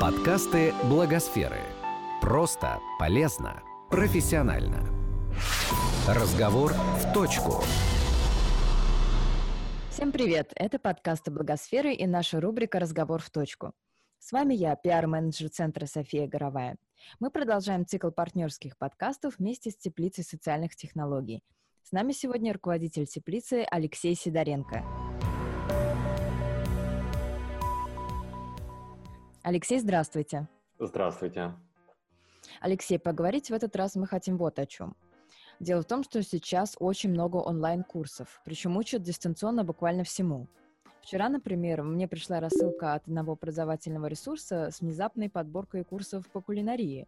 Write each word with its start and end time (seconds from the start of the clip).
Подкасты 0.00 0.74
Благосферы. 0.90 1.56
Просто, 2.20 2.80
полезно, 2.98 3.62
профессионально. 3.90 4.86
Разговор 6.06 6.74
в 6.74 7.14
точку. 7.14 7.64
Всем 9.88 10.12
привет! 10.12 10.52
Это 10.54 10.78
подкасты 10.78 11.30
Благосферы 11.30 11.94
и 11.94 12.06
наша 12.06 12.42
рубрика 12.42 12.78
«Разговор 12.78 13.22
в 13.22 13.30
точку». 13.30 13.72
С 14.18 14.32
вами 14.32 14.52
я, 14.52 14.76
пиар-менеджер 14.76 15.48
Центра 15.48 15.86
София 15.86 16.26
Горовая. 16.28 16.76
Мы 17.18 17.30
продолжаем 17.30 17.86
цикл 17.86 18.10
партнерских 18.10 18.76
подкастов 18.76 19.38
вместе 19.38 19.70
с 19.70 19.76
Теплицей 19.78 20.24
социальных 20.24 20.76
технологий. 20.76 21.42
С 21.84 21.92
нами 21.92 22.12
сегодня 22.12 22.52
руководитель 22.52 23.06
теплицы 23.06 23.64
Алексей 23.70 24.14
Сидоренко. 24.14 24.84
Алексей, 29.46 29.78
здравствуйте. 29.78 30.48
Здравствуйте. 30.80 31.54
Алексей, 32.60 32.98
поговорить 32.98 33.48
в 33.48 33.54
этот 33.54 33.76
раз 33.76 33.94
мы 33.94 34.08
хотим 34.08 34.38
вот 34.38 34.58
о 34.58 34.66
чем. 34.66 34.96
Дело 35.60 35.82
в 35.82 35.84
том, 35.84 36.02
что 36.02 36.20
сейчас 36.24 36.74
очень 36.80 37.10
много 37.10 37.36
онлайн-курсов, 37.36 38.40
причем 38.44 38.76
учат 38.76 39.02
дистанционно 39.02 39.62
буквально 39.62 40.02
всему. 40.02 40.48
Вчера, 41.00 41.28
например, 41.28 41.84
мне 41.84 42.08
пришла 42.08 42.40
рассылка 42.40 42.94
от 42.94 43.06
одного 43.06 43.34
образовательного 43.34 44.06
ресурса 44.06 44.72
с 44.72 44.80
внезапной 44.80 45.30
подборкой 45.30 45.84
курсов 45.84 46.28
по 46.32 46.40
кулинарии. 46.40 47.06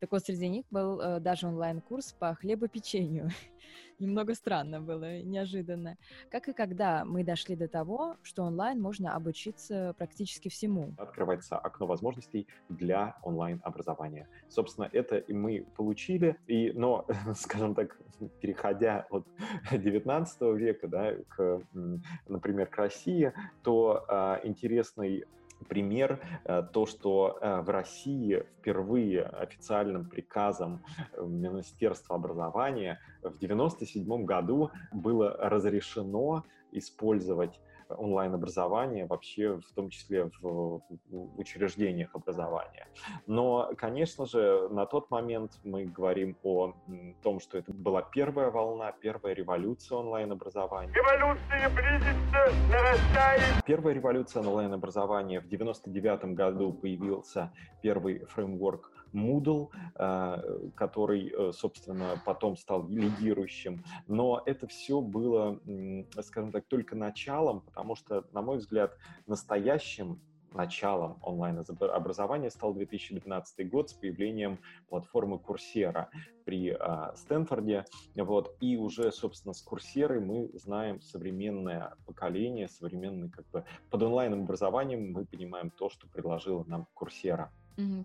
Так 0.00 0.12
вот, 0.12 0.24
среди 0.24 0.48
них 0.48 0.64
был 0.70 0.98
э, 0.98 1.20
даже 1.20 1.46
онлайн-курс 1.46 2.14
по 2.18 2.34
хлебопечению. 2.34 3.28
Немного 3.98 4.34
странно 4.34 4.80
было, 4.80 5.20
неожиданно. 5.20 5.98
Как 6.30 6.48
и 6.48 6.54
когда 6.54 7.04
мы 7.04 7.22
дошли 7.22 7.54
до 7.54 7.68
того, 7.68 8.16
что 8.22 8.44
онлайн 8.44 8.80
можно 8.80 9.14
обучиться 9.14 9.94
практически 9.98 10.48
всему. 10.48 10.94
Открывается 10.96 11.58
окно 11.58 11.86
возможностей 11.86 12.46
для 12.70 13.18
онлайн-образования. 13.22 14.26
Собственно, 14.48 14.88
это 14.90 15.18
и 15.18 15.34
мы 15.34 15.66
получили, 15.76 16.38
и, 16.46 16.72
но, 16.72 17.06
скажем 17.34 17.74
так, 17.74 17.98
переходя 18.40 19.06
от 19.10 19.26
19 19.70 20.40
века 20.56 20.88
да, 20.88 21.14
к, 21.28 21.62
например, 22.26 22.68
к 22.68 22.76
России, 22.78 23.34
то 23.62 24.06
э, 24.08 24.48
интересный 24.48 25.26
пример, 25.68 26.20
э, 26.44 26.62
то, 26.72 26.86
что 26.86 27.38
э, 27.40 27.60
в 27.60 27.70
России 27.70 28.44
впервые 28.58 29.22
официальным 29.22 30.08
приказом 30.08 30.84
э, 31.12 31.22
Министерства 31.24 32.16
образования 32.16 33.00
в 33.22 33.36
1997 33.36 34.24
году 34.24 34.70
было 34.92 35.36
разрешено 35.38 36.44
использовать 36.72 37.60
онлайн-образование 37.96 39.06
вообще, 39.06 39.58
в 39.58 39.72
том 39.74 39.90
числе 39.90 40.30
в 40.40 40.80
учреждениях 41.36 42.14
образования. 42.14 42.86
Но, 43.26 43.70
конечно 43.76 44.26
же, 44.26 44.68
на 44.70 44.86
тот 44.86 45.10
момент 45.10 45.52
мы 45.64 45.84
говорим 45.84 46.36
о 46.42 46.74
том, 47.22 47.40
что 47.40 47.58
это 47.58 47.72
была 47.72 48.02
первая 48.02 48.50
волна, 48.50 48.92
первая 48.92 49.34
революция 49.34 49.98
онлайн-образования. 49.98 50.92
Революция 50.92 51.68
близится, 51.70 52.70
нарастает! 52.70 53.64
Первая 53.66 53.94
революция 53.94 54.42
онлайн-образования 54.42 55.40
в 55.40 55.48
99 55.48 56.34
году 56.34 56.72
появился 56.72 57.52
первый 57.82 58.24
фреймворк 58.26 58.99
Moodle, 59.12 59.70
э, 59.94 60.70
который, 60.74 61.32
э, 61.36 61.52
собственно, 61.52 62.20
потом 62.24 62.56
стал 62.56 62.88
лидирующим. 62.88 63.82
Но 64.06 64.42
это 64.46 64.66
все 64.66 65.00
было, 65.00 65.60
скажем 66.22 66.52
так, 66.52 66.66
только 66.66 66.96
началом, 66.96 67.60
потому 67.60 67.96
что, 67.96 68.24
на 68.32 68.42
мой 68.42 68.58
взгляд, 68.58 68.96
настоящим 69.26 70.20
началом 70.54 71.18
онлайн-образования 71.22 72.50
стал 72.50 72.74
2012 72.74 73.68
год 73.68 73.90
с 73.90 73.92
появлением 73.92 74.58
платформы 74.88 75.36
Coursera 75.36 76.06
при 76.44 76.76
э, 76.78 77.16
Стэнфорде. 77.16 77.84
Вот, 78.16 78.56
и 78.60 78.76
уже, 78.76 79.12
собственно, 79.12 79.54
с 79.54 79.62
Курсерой 79.62 80.20
мы 80.20 80.50
знаем 80.54 81.00
современное 81.00 81.94
поколение, 82.06 82.68
современный 82.68 83.30
как 83.30 83.48
бы 83.50 83.64
под 83.90 84.02
онлайн-образованием 84.02 85.12
мы 85.12 85.24
понимаем 85.24 85.70
то, 85.70 85.88
что 85.88 86.08
предложила 86.08 86.64
нам 86.64 86.86
Курсера. 86.94 87.52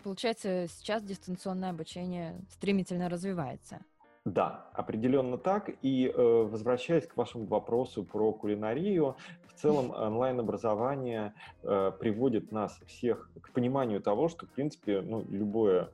Получается, 0.03 0.67
сейчас 0.67 1.03
дистанционное 1.03 1.69
обучение 1.69 2.35
стремительно 2.49 3.09
развивается. 3.09 3.79
Да, 4.25 4.65
определенно 4.73 5.37
так. 5.37 5.69
И 5.83 6.07
э, 6.07 6.47
возвращаясь 6.49 7.05
к 7.05 7.15
вашему 7.15 7.45
вопросу 7.45 8.03
про 8.03 8.33
кулинарию, 8.33 9.15
в 9.47 9.53
целом 9.53 9.91
онлайн-образование 9.91 11.33
э, 11.61 11.91
приводит 11.99 12.51
нас 12.51 12.79
всех 12.87 13.29
к 13.41 13.51
пониманию 13.51 14.01
того, 14.01 14.27
что, 14.27 14.47
в 14.47 14.49
принципе, 14.49 15.01
ну, 15.01 15.23
любое 15.29 15.91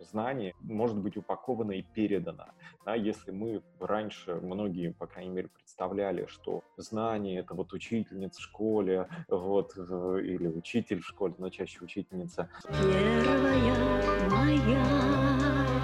знание 0.00 0.54
может 0.60 0.98
быть 0.98 1.16
упаковано 1.16 1.72
и 1.72 1.82
передано. 1.82 2.46
Да, 2.84 2.94
если 2.94 3.30
мы 3.30 3.62
раньше, 3.80 4.34
многие, 4.34 4.92
по 4.92 5.06
крайней 5.06 5.30
мере, 5.30 5.48
представляли, 5.48 6.26
что 6.26 6.62
знание— 6.76 7.40
это 7.40 7.54
вот 7.54 7.72
учительница 7.72 8.40
в 8.40 8.44
школе, 8.44 9.08
вот, 9.28 9.76
или 9.76 10.48
учитель 10.48 11.00
в 11.00 11.06
школе, 11.06 11.34
но 11.38 11.48
чаще 11.50 11.82
учительница. 11.82 12.50
Первая 12.68 13.58
моя 14.34 15.83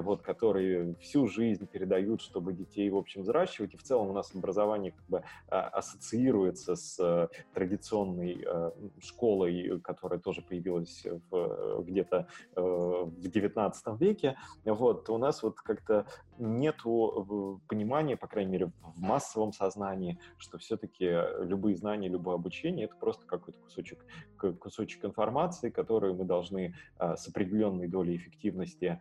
вот, 0.00 0.22
которые 0.22 0.94
всю 0.96 1.26
жизнь 1.26 1.66
передают, 1.66 2.20
чтобы 2.20 2.52
детей, 2.52 2.88
в 2.90 2.96
общем, 2.96 3.22
взращивать. 3.22 3.74
И 3.74 3.76
в 3.76 3.82
целом 3.82 4.08
у 4.08 4.12
нас 4.12 4.34
образование 4.34 4.92
как 4.92 5.06
бы 5.06 5.22
а, 5.48 5.68
ассоциируется 5.68 6.76
с 6.76 6.98
э, 6.98 7.28
традиционной 7.54 8.44
э, 8.44 8.70
школой, 9.00 9.80
которая 9.80 10.18
тоже 10.18 10.42
появилась 10.42 11.06
в, 11.30 11.82
где-то 11.82 12.28
э, 12.54 12.60
в 12.60 13.26
XIX 13.26 13.72
веке. 13.98 14.36
Вот, 14.64 15.08
у 15.10 15.18
нас 15.18 15.42
вот 15.42 15.56
как-то 15.60 16.06
нету 16.38 17.60
понимания, 17.68 18.16
по 18.16 18.26
крайней 18.26 18.52
мере, 18.52 18.72
в 18.82 19.00
массовом 19.00 19.52
сознании, 19.52 20.18
что 20.38 20.58
все-таки 20.58 21.06
любые 21.44 21.76
знания, 21.76 22.08
любое 22.08 22.34
обучение— 22.34 22.84
это 22.86 22.96
просто 22.96 23.26
какой-то 23.26 23.58
кусочек, 23.60 24.04
кусочек 24.60 25.04
информации, 25.04 25.70
который 25.70 26.12
мы 26.12 26.24
должны 26.24 26.74
с 26.98 27.26
определенной 27.28 27.88
долей 27.88 28.16
эффективности 28.16 29.00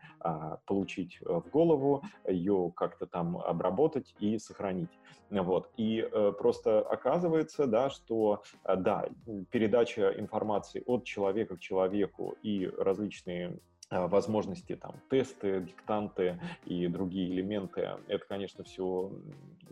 получить 0.66 0.85
получить 0.86 1.18
э, 1.22 1.40
в 1.40 1.50
голову, 1.50 2.04
ее 2.28 2.72
как-то 2.76 3.08
там 3.08 3.38
обработать 3.38 4.14
и 4.20 4.38
сохранить. 4.38 4.90
Вот. 5.32 5.72
И 5.78 6.00
э, 6.00 6.34
просто 6.38 6.82
оказывается, 6.82 7.66
да, 7.66 7.90
что, 7.90 8.44
э, 8.64 8.76
да, 8.76 9.10
передача 9.50 10.14
информации 10.20 10.84
от 10.86 11.04
человека 11.04 11.58
к 11.58 11.60
человеку 11.60 12.36
и 12.44 12.68
различные 12.78 13.60
возможности, 13.92 14.76
там, 14.76 14.96
тесты, 15.12 15.62
диктанты 15.62 16.40
и 16.66 16.88
другие 16.88 17.30
элементы, 17.30 17.90
это, 18.08 18.26
конечно, 18.26 18.64
все 18.64 19.12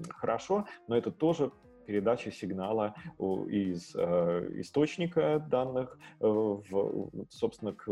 хорошо, 0.09 0.65
но 0.87 0.95
это 0.95 1.11
тоже 1.11 1.51
передача 1.85 2.31
сигнала 2.31 2.95
из 3.19 3.95
э, 3.95 4.49
источника 4.59 5.45
данных, 5.49 5.97
э, 6.19 6.25
в, 6.25 7.09
собственно, 7.29 7.73
к 7.73 7.85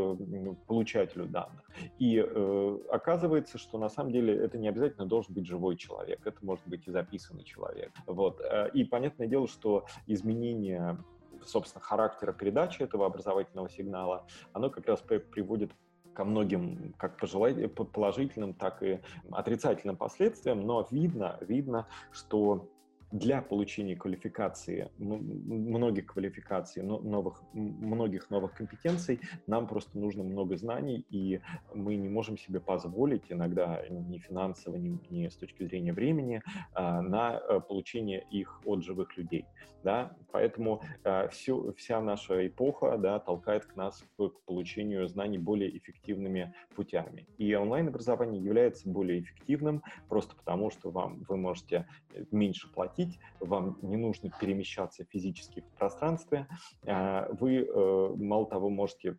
получателю 0.68 1.26
данных. 1.26 1.70
И 2.00 2.18
э, 2.18 2.78
оказывается, 2.90 3.58
что 3.58 3.78
на 3.78 3.90
самом 3.90 4.12
деле 4.12 4.36
это 4.36 4.58
не 4.58 4.68
обязательно 4.68 5.06
должен 5.06 5.34
быть 5.34 5.46
живой 5.46 5.76
человек, 5.76 6.26
это 6.26 6.38
может 6.46 6.68
быть 6.68 6.88
и 6.88 6.92
записанный 6.92 7.44
человек. 7.44 7.92
Вот. 8.06 8.42
И 8.74 8.84
понятное 8.84 9.28
дело, 9.28 9.48
что 9.48 9.86
изменение 10.08 10.98
собственно, 11.44 11.84
характера 11.84 12.34
передачи 12.34 12.84
этого 12.84 13.06
образовательного 13.06 13.70
сигнала, 13.70 14.28
оно 14.54 14.70
как 14.70 14.88
раз 14.88 15.02
приводит 15.02 15.72
ко 16.14 16.26
многим 16.26 16.94
как 16.98 17.18
положительным, 17.18 18.54
так 18.54 18.84
и 18.84 19.00
отрицательным 19.32 19.96
последствиям, 19.96 20.62
но 20.62 20.88
видно, 20.92 21.38
видно, 21.42 21.88
что 22.12 22.70
для 23.12 23.42
получения 23.42 23.96
квалификации, 23.96 24.90
многих 24.98 26.08
квалификаций, 26.08 26.82
новых, 26.82 27.44
многих 27.54 28.30
новых 28.30 28.54
компетенций, 28.54 29.20
нам 29.48 29.68
просто 29.68 29.98
нужно 29.98 30.24
много 30.24 30.56
знаний, 30.56 31.06
и 31.10 31.42
мы 31.74 31.96
не 31.96 32.10
можем 32.10 32.38
себе 32.38 32.60
позволить 32.60 33.24
иногда 33.30 33.84
ни 33.90 34.18
финансово, 34.18 34.78
ни, 34.78 34.98
ни 35.10 35.28
с 35.28 35.36
точки 35.36 35.64
зрения 35.64 35.94
времени 35.94 36.42
а, 36.74 37.02
на 37.02 37.38
э, 37.38 37.60
получение 37.60 38.26
их 38.32 38.62
от 38.66 38.84
живых 38.84 39.18
людей. 39.18 39.46
Да? 39.84 40.16
Поэтому 40.32 40.82
а, 41.04 41.28
всю, 41.28 41.74
вся 41.74 42.02
наша 42.02 42.48
эпоха 42.48 42.98
да, 42.98 43.20
толкает 43.20 43.66
к 43.66 43.76
нас 43.76 44.04
к 44.18 44.30
получению 44.46 45.08
знаний 45.08 45.38
более 45.38 45.76
эффективными 45.78 46.54
путями. 46.76 47.28
И 47.38 47.54
онлайн-образование 47.56 48.42
является 48.42 48.88
более 48.88 49.20
эффективным 49.20 49.84
просто 50.08 50.36
потому, 50.36 50.70
что 50.70 50.92
вам, 50.92 51.24
вы 51.28 51.38
можете 51.38 51.88
меньше 52.32 52.72
платить, 52.72 53.01
платить, 53.02 53.20
вам 53.40 53.78
не 53.82 53.98
нужно 53.98 54.30
перемещаться 54.40 55.04
физически 55.10 55.62
в 55.62 55.78
пространстве, 55.78 56.48
а, 56.86 57.28
вы, 57.40 57.66
э, 57.66 58.14
мало 58.18 58.46
того, 58.46 58.70
можете 58.70 59.14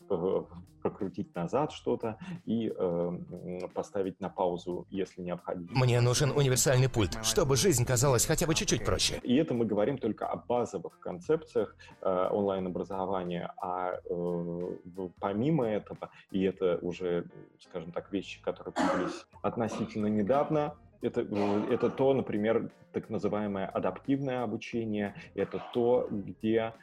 прокрутить 0.82 1.34
назад 1.34 1.72
что-то 1.72 2.18
и 2.44 2.72
поставить 3.74 4.20
на 4.20 4.28
паузу, 4.28 4.86
если 4.90 5.22
необходимо. 5.22 5.68
Мне 5.74 6.00
нужен 6.00 6.30
универсальный 6.30 6.88
пульт, 6.88 7.18
чтобы 7.22 7.56
жизнь 7.56 7.84
казалась 7.84 8.26
хотя 8.26 8.46
бы 8.46 8.54
чуть-чуть 8.54 8.84
проще. 8.84 9.20
И 9.22 9.36
это 9.36 9.54
мы 9.54 9.64
говорим 9.64 9.98
только 9.98 10.26
о 10.26 10.36
базовых 10.36 10.98
концепциях 10.98 11.76
онлайн-образования, 12.02 13.52
а 13.62 14.00
помимо 15.20 15.66
этого, 15.66 16.10
и 16.32 16.42
это 16.42 16.78
уже, 16.82 17.26
скажем 17.60 17.92
так, 17.92 18.12
вещи, 18.12 18.42
которые 18.42 18.74
появились 18.74 19.26
относительно 19.42 20.06
недавно, 20.06 20.74
это, 21.02 21.20
это 21.70 21.90
то, 21.90 22.14
например, 22.14 22.70
так 22.92 23.10
называемое 23.10 23.66
адаптивное 23.66 24.42
обучение, 24.42 25.14
это 25.34 25.62
то, 25.74 26.06
где 26.10 26.74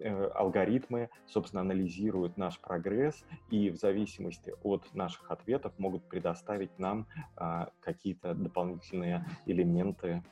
э, 0.00 0.26
алгоритмы, 0.34 1.10
собственно, 1.26 1.62
анализируют 1.62 2.36
наш 2.36 2.58
прогресс 2.60 3.24
и 3.50 3.70
в 3.70 3.76
зависимости 3.76 4.54
от 4.62 4.82
наших 4.94 5.30
ответов 5.30 5.72
могут 5.78 6.04
предоставить 6.04 6.78
нам 6.78 7.06
э, 7.36 7.66
какие-то 7.80 8.34
дополнительные 8.34 9.26
элементы 9.46 10.22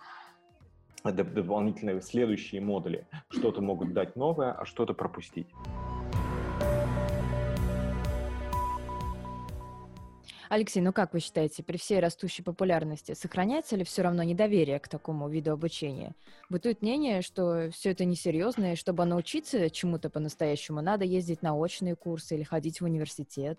дополнительные 1.05 2.01
следующие 2.01 2.61
модули. 2.61 3.09
Что-то 3.29 3.61
могут 3.61 3.93
дать 3.93 4.15
новое, 4.15 4.53
а 4.53 4.65
что-то 4.65 4.95
пропустить. 4.95 5.49
Алексей, 10.55 10.83
ну 10.83 10.93
как 10.93 11.15
вы 11.15 11.21
считаете, 11.21 11.63
при 11.63 11.79
всей 11.79 11.99
растущей 11.99 12.43
популярности 12.43 13.15
сохраняется 13.15 13.75
ли 13.75 13.85
все 13.85 14.03
равно 14.03 14.23
недоверие 14.23 14.81
к 14.81 14.87
такому 14.87 15.27
виду 15.31 15.51
обучения? 15.51 16.15
Бытует 16.51 16.83
мнение, 16.83 17.23
что 17.23 17.71
все 17.71 17.93
это 17.93 18.05
несерьезно, 18.05 18.75
и 18.75 18.77
чтобы 18.77 19.07
научиться 19.07 19.71
чему-то 19.71 20.11
по-настоящему, 20.11 20.83
надо 20.83 21.07
ездить 21.07 21.41
на 21.41 21.57
очные 21.57 21.97
курсы 21.97 22.35
или 22.35 22.43
ходить 22.43 22.83
в 22.83 22.85
университет. 22.85 23.59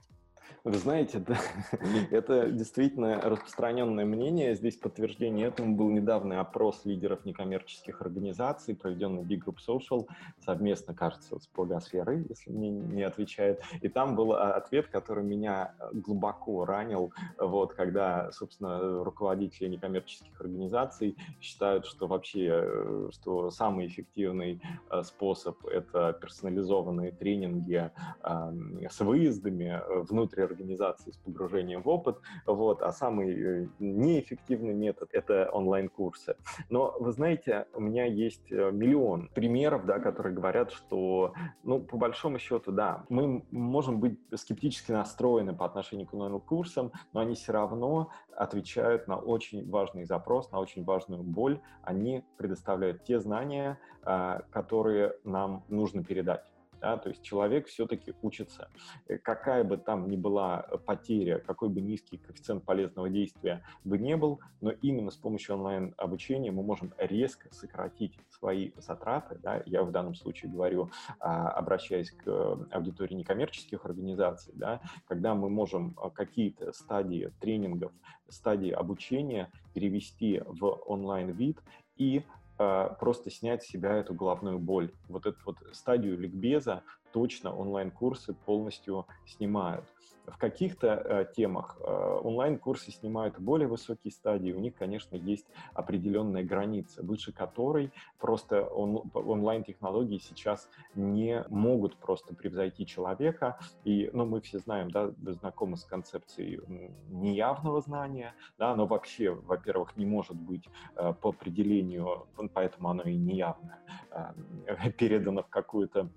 Вы 0.63 0.75
знаете, 0.75 1.19
да, 1.19 1.37
это 2.11 2.49
действительно 2.49 3.19
распространенное 3.19 4.05
мнение. 4.05 4.55
Здесь 4.55 4.77
подтверждение 4.77 5.47
этому 5.47 5.75
был 5.75 5.89
недавний 5.89 6.37
опрос 6.37 6.85
лидеров 6.85 7.25
некоммерческих 7.25 8.01
организаций, 8.01 8.73
проведенный 8.73 9.23
Big 9.23 9.43
Group 9.43 9.57
Social, 9.67 10.07
совместно, 10.39 10.93
кажется, 10.93 11.37
с 11.37 11.49
Благосферой, 11.49 12.25
если 12.29 12.49
мне 12.49 12.69
не 12.69 13.03
отвечает. 13.03 13.61
И 13.81 13.89
там 13.89 14.15
был 14.15 14.31
а, 14.31 14.53
ответ, 14.53 14.87
который 14.87 15.25
меня 15.25 15.73
глубоко 15.91 16.63
ранил, 16.63 17.11
вот, 17.37 17.73
когда, 17.73 18.31
собственно, 18.31 19.03
руководители 19.03 19.67
некоммерческих 19.67 20.39
организаций 20.39 21.17
считают, 21.41 21.85
что 21.85 22.07
вообще, 22.07 22.49
э, 22.63 23.09
что 23.11 23.51
самый 23.51 23.87
эффективный 23.87 24.61
э, 24.89 25.03
способ— 25.03 25.65
это 25.67 26.13
персонализованные 26.21 27.11
тренинги 27.11 27.91
с 28.23 28.99
выездами 28.99 29.81
внутрь 30.03 30.32
организации 30.41 31.11
с 31.11 31.17
погружением 31.17 31.83
в 31.83 31.89
опыт, 31.89 32.17
вот, 32.45 32.81
а 32.81 32.91
самый 32.91 33.63
э, 33.63 33.67
неэффективный 33.79 34.73
метод— 34.73 35.09
это 35.11 35.49
онлайн-курсы. 35.51 36.35
Но, 36.69 36.95
вы 36.99 37.11
знаете, 37.11 37.67
у 37.73 37.81
меня 37.81 38.05
есть 38.05 38.51
э, 38.51 38.71
миллион 38.71 39.29
примеров, 39.33 39.85
да, 39.85 39.99
которые 39.99 40.33
говорят, 40.33 40.71
что, 40.71 41.33
ну, 41.63 41.79
по 41.79 41.97
большому 41.97 42.39
счету, 42.39 42.71
да, 42.71 43.05
мы 43.09 43.45
можем 43.51 43.99
быть 43.99 44.19
скептически 44.35 44.91
настроены 44.91 45.55
по 45.55 45.65
отношению 45.65 46.07
к 46.07 46.13
онлайн-курсам, 46.13 46.91
но 47.13 47.19
они 47.19 47.35
все 47.35 47.51
равно 47.51 48.09
отвечают 48.35 49.07
на 49.07 49.17
очень 49.17 49.69
важный 49.69 50.05
запрос, 50.05 50.51
на 50.51 50.59
очень 50.59 50.83
важную 50.83 51.23
боль. 51.23 51.59
Они 51.81 52.23
предоставляют 52.37 53.03
те 53.03 53.19
знания, 53.19 53.79
а, 54.03 54.41
которые 54.51 55.15
нам 55.23 55.63
нужно 55.67 56.03
передать 56.03 56.43
да, 56.83 56.97
то 56.97 57.07
есть 57.07 57.23
человек 57.23 57.67
все-таки 57.67 58.13
учится. 58.21 58.69
Э, 59.07 59.17
какая 59.17 59.63
бы 59.63 59.77
там 59.77 60.09
ни 60.09 60.17
была 60.17 60.65
э, 60.69 60.77
потеря, 60.77 61.39
какой 61.39 61.69
бы 61.69 61.79
низкий 61.79 62.17
коэффициент 62.17 62.65
полезного 62.65 63.09
действия 63.09 63.63
бы 63.85 63.97
не 63.97 64.17
был, 64.17 64.41
но 64.59 64.71
именно 64.71 65.09
с 65.09 65.15
помощью 65.15 65.55
онлайн-обучения 65.55 66.51
мы 66.51 66.61
можем 66.61 66.93
резко 66.97 67.47
сократить 67.53 68.19
свои 68.29 68.71
затраты, 68.75 69.39
да, 69.41 69.63
я 69.65 69.83
в 69.83 69.91
данном 69.91 70.13
случае 70.13 70.51
говорю, 70.51 70.89
а, 71.21 71.51
обращаясь 71.51 72.11
к 72.11 72.23
э, 72.27 72.55
аудитории 72.71 73.13
некоммерческих 73.13 73.85
организаций, 73.85 74.53
да, 74.53 74.81
когда 75.07 75.35
мы 75.35 75.49
можем 75.49 75.95
какие-то 76.13 76.73
стадии 76.73 77.31
тренингов, 77.39 77.93
стадии 78.27 78.71
обучения 78.71 79.49
перевести 79.73 80.41
в 80.45 80.65
онлайн-вид 80.65 81.59
и 81.95 82.19
а, 82.19 82.42
просто 82.57 83.29
снять 83.29 83.63
с 83.63 83.67
себя 83.67 83.95
эту 83.97 84.13
головную 84.13 84.59
боль. 84.59 84.91
Вот 85.07 85.25
эту 85.25 85.37
вот 85.45 85.57
стадию 85.71 86.17
ликбеза 86.17 86.83
точно 87.11 87.55
онлайн-курсы 87.55 88.33
полностью 88.33 89.05
снимают. 89.25 89.85
В 90.25 90.37
каких-то 90.37 90.87
э, 90.87 91.25
темах 91.35 91.77
э, 91.81 92.19
онлайн-курсы 92.23 92.91
снимают 92.91 93.37
более 93.39 93.67
высокие 93.67 94.11
стадии, 94.11 94.53
у 94.53 94.59
них, 94.59 94.73
конечно, 94.75 95.15
есть 95.17 95.45
определенная 95.73 96.43
граница, 96.43 97.03
выше 97.03 97.33
которой 97.33 97.91
просто 98.19 98.63
он, 98.63 99.03
онлайн-технологии 99.13 100.19
сейчас 100.19 100.69
не 100.95 101.43
могут 101.49 101.97
просто 101.97 102.33
превзойти 102.33 102.85
человека. 102.85 103.59
И, 103.83 104.09
ну, 104.13 104.25
мы 104.25 104.39
все 104.39 104.59
знаем, 104.59 104.89
да, 104.91 105.11
знакомы 105.23 105.75
с 105.75 105.83
концепцией 105.83 106.61
неявного 107.09 107.81
знания, 107.81 108.33
да, 108.57 108.75
но 108.75 108.85
вообще, 108.85 109.31
во-первых, 109.31 109.97
не 109.97 110.05
может 110.05 110.37
быть 110.37 110.69
э, 110.95 111.13
по 111.21 111.29
определению, 111.29 112.27
поэтому 112.53 112.89
оно 112.89 113.03
и 113.03 113.17
неявное, 113.17 113.79
э, 114.11 114.91
передано 114.97 115.43
в 115.43 115.49
какую-то 115.49 116.09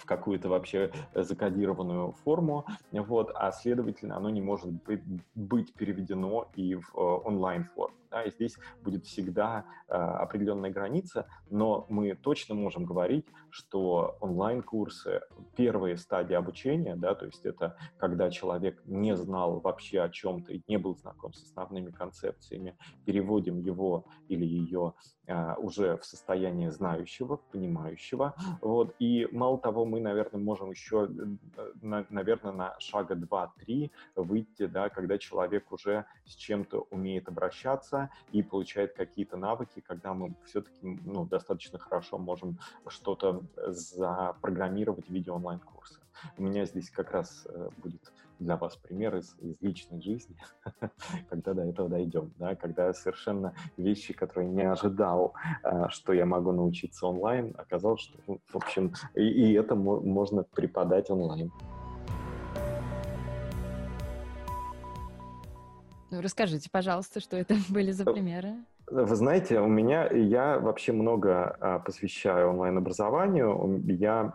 в 0.00 0.06
какую-то 0.06 0.48
вообще 0.48 0.90
э, 1.14 1.22
закодированную 1.22 2.12
форму, 2.24 2.66
вот, 2.92 3.30
а 3.34 3.52
следовательно 3.52 4.16
оно 4.16 4.30
не 4.30 4.40
может 4.40 4.72
быть, 5.34 5.74
переведено 5.74 6.50
и 6.54 6.74
в 6.74 6.94
э, 6.94 7.00
онлайн-форму. 7.00 7.96
Да, 8.10 8.24
и 8.24 8.30
здесь 8.32 8.56
будет 8.82 9.06
всегда 9.06 9.64
э, 9.86 9.94
определенная 9.94 10.70
граница, 10.70 11.28
но 11.48 11.86
мы 11.88 12.16
точно 12.16 12.56
можем 12.56 12.84
говорить, 12.84 13.26
что 13.50 14.16
онлайн-курсы, 14.20 15.20
первые 15.56 15.96
стадии 15.96 16.34
обучения, 16.34 16.96
да, 16.96 17.14
то 17.14 17.26
есть 17.26 17.46
это 17.46 17.76
когда 17.98 18.30
человек 18.30 18.82
не 18.84 19.16
знал 19.16 19.60
вообще 19.60 20.00
о 20.00 20.08
чем-то 20.08 20.52
и 20.52 20.62
не 20.66 20.76
был 20.76 20.96
знаком 20.96 21.32
с 21.32 21.44
основными 21.44 21.90
концепциями, 21.90 22.76
переводим 23.04 23.60
его 23.60 24.06
или 24.26 24.44
ее 24.44 24.94
э, 25.28 25.54
уже 25.58 25.96
в 25.96 26.04
состояние 26.04 26.72
знающего, 26.72 27.36
понимающего. 27.36 28.34
Вот. 28.60 28.94
И 28.98 29.28
мало 29.30 29.58
того, 29.58 29.84
мы, 29.90 30.00
наверное, 30.00 30.40
можем 30.40 30.70
еще, 30.70 31.08
э, 31.56 31.72
на, 31.82 32.06
наверное, 32.10 32.52
на 32.52 32.80
шага 32.80 33.14
2-3 33.14 33.90
выйти, 34.16 34.66
да, 34.66 34.88
когда 34.88 35.18
человек 35.18 35.72
уже 35.72 36.04
с 36.24 36.34
чем-то 36.34 36.86
умеет 36.90 37.28
обращаться, 37.28 38.10
и 38.32 38.42
получает 38.42 38.94
какие-то 38.94 39.36
навыки, 39.36 39.80
когда 39.86 40.14
мы 40.14 40.34
все-таки 40.44 40.78
ну, 40.82 41.26
достаточно 41.26 41.78
хорошо 41.78 42.18
можем 42.18 42.58
что-то 42.86 43.42
запрограммировать 43.66 45.06
в 45.08 45.10
виде 45.10 45.30
онлайн-курса. 45.30 46.00
У 46.36 46.42
меня 46.42 46.64
здесь 46.66 46.90
как 46.90 47.10
раз 47.10 47.46
э, 47.46 47.68
будет 47.78 48.12
для 48.40 48.56
вас 48.56 48.76
пример 48.76 49.16
из, 49.16 49.36
из 49.38 49.60
личной 49.60 50.00
жизни, 50.00 50.36
когда 51.28 51.54
до 51.54 51.62
этого 51.62 51.88
дойдем, 51.88 52.32
да, 52.38 52.56
когда 52.56 52.92
совершенно 52.92 53.54
вещи, 53.76 54.12
которые 54.12 54.48
не 54.48 54.62
ожидал, 54.62 55.34
э, 55.62 55.88
что 55.90 56.12
я 56.12 56.26
могу 56.26 56.52
научиться 56.52 57.06
онлайн, 57.06 57.54
оказалось, 57.56 58.00
что, 58.00 58.18
ну, 58.26 58.40
в 58.48 58.56
общем, 58.56 58.94
и, 59.14 59.22
и 59.22 59.52
это 59.52 59.74
можно 59.74 60.42
преподать 60.42 61.10
онлайн. 61.10 61.52
Ну, 66.10 66.20
расскажите, 66.20 66.68
пожалуйста, 66.70 67.20
что 67.20 67.36
это 67.36 67.54
были 67.68 67.92
за 67.92 68.04
примеры? 68.04 68.54
Вы 68.90 69.14
знаете, 69.14 69.60
у 69.60 69.68
меня 69.68 70.10
я 70.10 70.58
вообще 70.58 70.90
много 70.90 71.56
а, 71.60 71.78
посвящаю 71.78 72.50
онлайн-образованию. 72.50 73.80
Я 73.86 74.34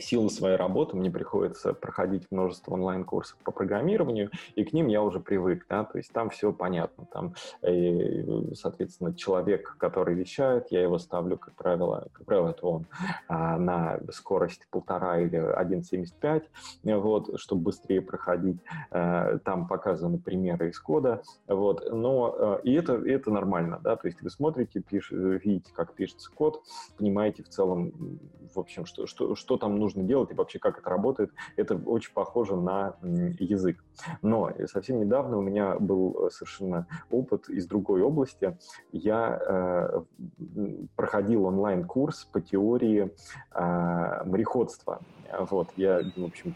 в 0.00 0.04
силу 0.04 0.30
своей 0.30 0.56
работы 0.56 0.96
мне 0.96 1.10
приходится 1.10 1.74
проходить 1.74 2.26
множество 2.30 2.72
онлайн-курсов 2.74 3.38
по 3.44 3.52
программированию, 3.52 4.30
и 4.56 4.64
к 4.64 4.72
ним 4.72 4.88
я 4.88 5.02
уже 5.02 5.20
привык, 5.20 5.66
да, 5.68 5.84
то 5.84 5.98
есть 5.98 6.12
там 6.12 6.30
все 6.30 6.52
понятно, 6.52 7.04
там, 7.12 7.34
и, 7.62 8.24
э, 8.26 8.54
соответственно, 8.54 9.14
человек, 9.14 9.76
который 9.78 10.14
вещает, 10.14 10.68
я 10.70 10.82
его 10.82 10.98
ставлю, 10.98 11.36
как 11.36 11.54
правило, 11.54 12.08
как 12.12 12.24
правило, 12.24 12.48
это 12.48 12.66
он, 12.66 12.86
а, 13.28 13.58
на 13.58 14.00
скорость 14.10 14.66
полтора 14.70 15.20
или 15.20 15.36
1.75, 15.36 16.44
вот, 16.84 17.38
чтобы 17.38 17.62
быстрее 17.62 18.00
проходить, 18.00 18.58
а, 18.90 19.38
там 19.38 19.68
показаны 19.68 20.18
примеры 20.18 20.70
из 20.70 20.80
кода, 20.80 21.22
вот, 21.46 21.86
но, 21.90 22.34
а, 22.36 22.60
и 22.64 22.72
это, 22.72 22.96
и 22.96 23.10
это 23.10 23.30
нормально, 23.30 23.80
да, 23.82 23.96
то 23.96 24.06
есть 24.06 24.22
вы 24.22 24.30
смотрите, 24.30 24.80
пиш, 24.80 25.10
видите, 25.10 25.72
как 25.74 25.92
пишется 25.92 26.30
код, 26.32 26.62
понимаете 26.96 27.42
в 27.42 27.48
целом, 27.48 27.92
в 28.54 28.58
общем, 28.58 28.86
что, 28.86 29.06
что, 29.06 29.34
что 29.34 29.56
там 29.56 29.78
нужно 29.78 29.89
нужно 29.90 30.04
делать 30.04 30.30
и 30.30 30.34
вообще 30.34 30.58
как 30.58 30.78
это 30.78 30.88
работает, 30.88 31.30
это 31.56 31.76
очень 31.76 32.12
похоже 32.12 32.56
на 32.56 32.96
язык. 33.02 33.82
Но 34.22 34.50
совсем 34.66 35.00
недавно 35.00 35.38
у 35.38 35.42
меня 35.42 35.76
был 35.78 36.30
совершенно 36.30 36.86
опыт 37.10 37.48
из 37.48 37.66
другой 37.66 38.02
области. 38.02 38.56
Я 38.92 39.40
э, 39.46 40.00
проходил 40.96 41.44
онлайн-курс 41.44 42.28
по 42.32 42.40
теории 42.40 43.12
э, 43.54 44.24
мореходства. 44.24 45.00
Вот, 45.50 45.68
я, 45.76 46.00
в 46.16 46.24
общем, 46.24 46.54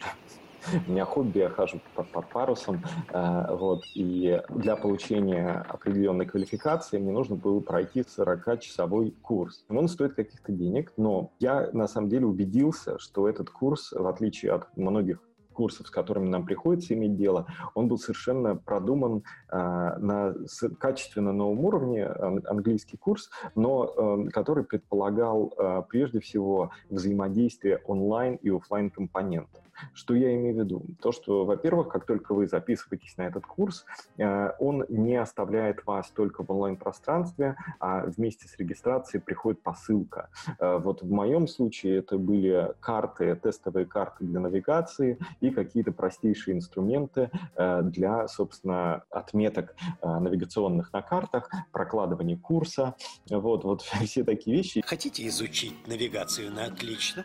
у 0.87 0.91
меня 0.91 1.05
хобби, 1.05 1.39
я 1.39 1.51
хожу 1.51 1.81
по, 1.95 2.03
по 2.03 2.23
парусам, 2.23 2.83
э, 3.13 3.55
вот, 3.55 3.85
и 3.95 4.41
для 4.49 4.77
получения 4.77 5.65
определенной 5.69 6.27
квалификации 6.27 6.99
мне 6.99 7.13
нужно 7.13 7.37
было 7.37 7.61
пройти 7.61 8.01
40-часовой 8.01 9.13
курс. 9.23 9.65
Он 9.69 9.89
стоит 9.89 10.15
каких-то 10.15 10.53
денег, 10.53 10.93
но 10.97 11.33
я 11.41 11.71
на 11.73 11.89
самом 11.89 12.09
деле 12.09 12.27
убедился, 12.27 12.99
что 12.99 13.29
этот 13.29 13.51
курс, 13.51 13.93
в 13.93 14.07
отличие 14.07 14.53
от 14.53 14.77
многих 14.77 15.21
курсов, 15.55 15.87
с 15.87 15.91
которыми 15.91 16.29
нам 16.29 16.45
приходится 16.45 16.93
иметь 16.93 17.17
дело, 17.17 17.47
он 17.75 17.89
был 17.89 17.97
совершенно 17.97 18.57
продуман 18.57 19.23
э, 19.51 19.57
на 19.57 20.35
качественно 20.79 21.33
новом 21.33 21.65
уровне, 21.65 22.05
английский 22.05 22.99
курс, 22.99 23.31
но 23.55 24.27
э, 24.27 24.31
который 24.31 24.65
предполагал 24.65 25.55
э, 25.57 25.83
прежде 25.89 26.21
всего 26.21 26.71
взаимодействие 26.91 27.79
онлайн 27.87 28.35
и 28.37 28.51
офлайн 28.51 28.91
компонентов. 28.91 29.64
Что 29.93 30.15
я 30.15 30.35
имею 30.35 30.55
в 30.55 30.59
виду? 30.59 30.85
То, 31.01 31.13
что, 31.13 31.45
во-первых, 31.45 31.89
как 31.89 32.07
только 32.07 32.35
вы 32.35 32.47
записываетесь 32.47 33.17
на 33.17 33.23
этот 33.23 33.47
курс, 33.47 33.85
э, 34.19 34.51
он 34.59 34.85
не 34.89 35.17
оставляет 35.17 35.85
вас 35.87 36.09
только 36.11 36.45
в 36.45 36.51
онлайн-пространстве, 36.51 37.57
а 37.81 38.05
вместе 38.07 38.49
с 38.49 38.57
регистрацией 38.57 39.23
приходит 39.23 39.63
посылка. 39.63 40.29
Э, 40.59 40.79
вот 40.79 41.03
в 41.03 41.11
моем 41.11 41.47
случае 41.47 41.99
это 41.99 42.19
были 42.19 42.73
карты, 42.81 43.35
тестовые 43.37 43.87
карты 43.87 44.25
для 44.25 44.41
навигации 44.41 45.19
и 45.41 45.51
какие-то 45.51 45.93
простейшие 45.93 46.57
инструменты 46.57 47.31
э, 47.57 47.83
для, 47.83 48.29
собственно, 48.29 49.05
отметок 49.11 49.75
навигационных 50.03 50.93
на 50.93 51.03
картах, 51.03 51.51
прокладывания 51.73 52.37
курса, 52.37 52.95
вот, 53.29 53.65
вот 53.65 53.83
все 54.05 54.25
такие 54.25 54.57
вещи. 54.57 54.83
Хотите 54.85 55.27
изучить 55.29 55.87
навигацию 55.87 56.53
на 56.53 56.65
отлично? 56.65 57.25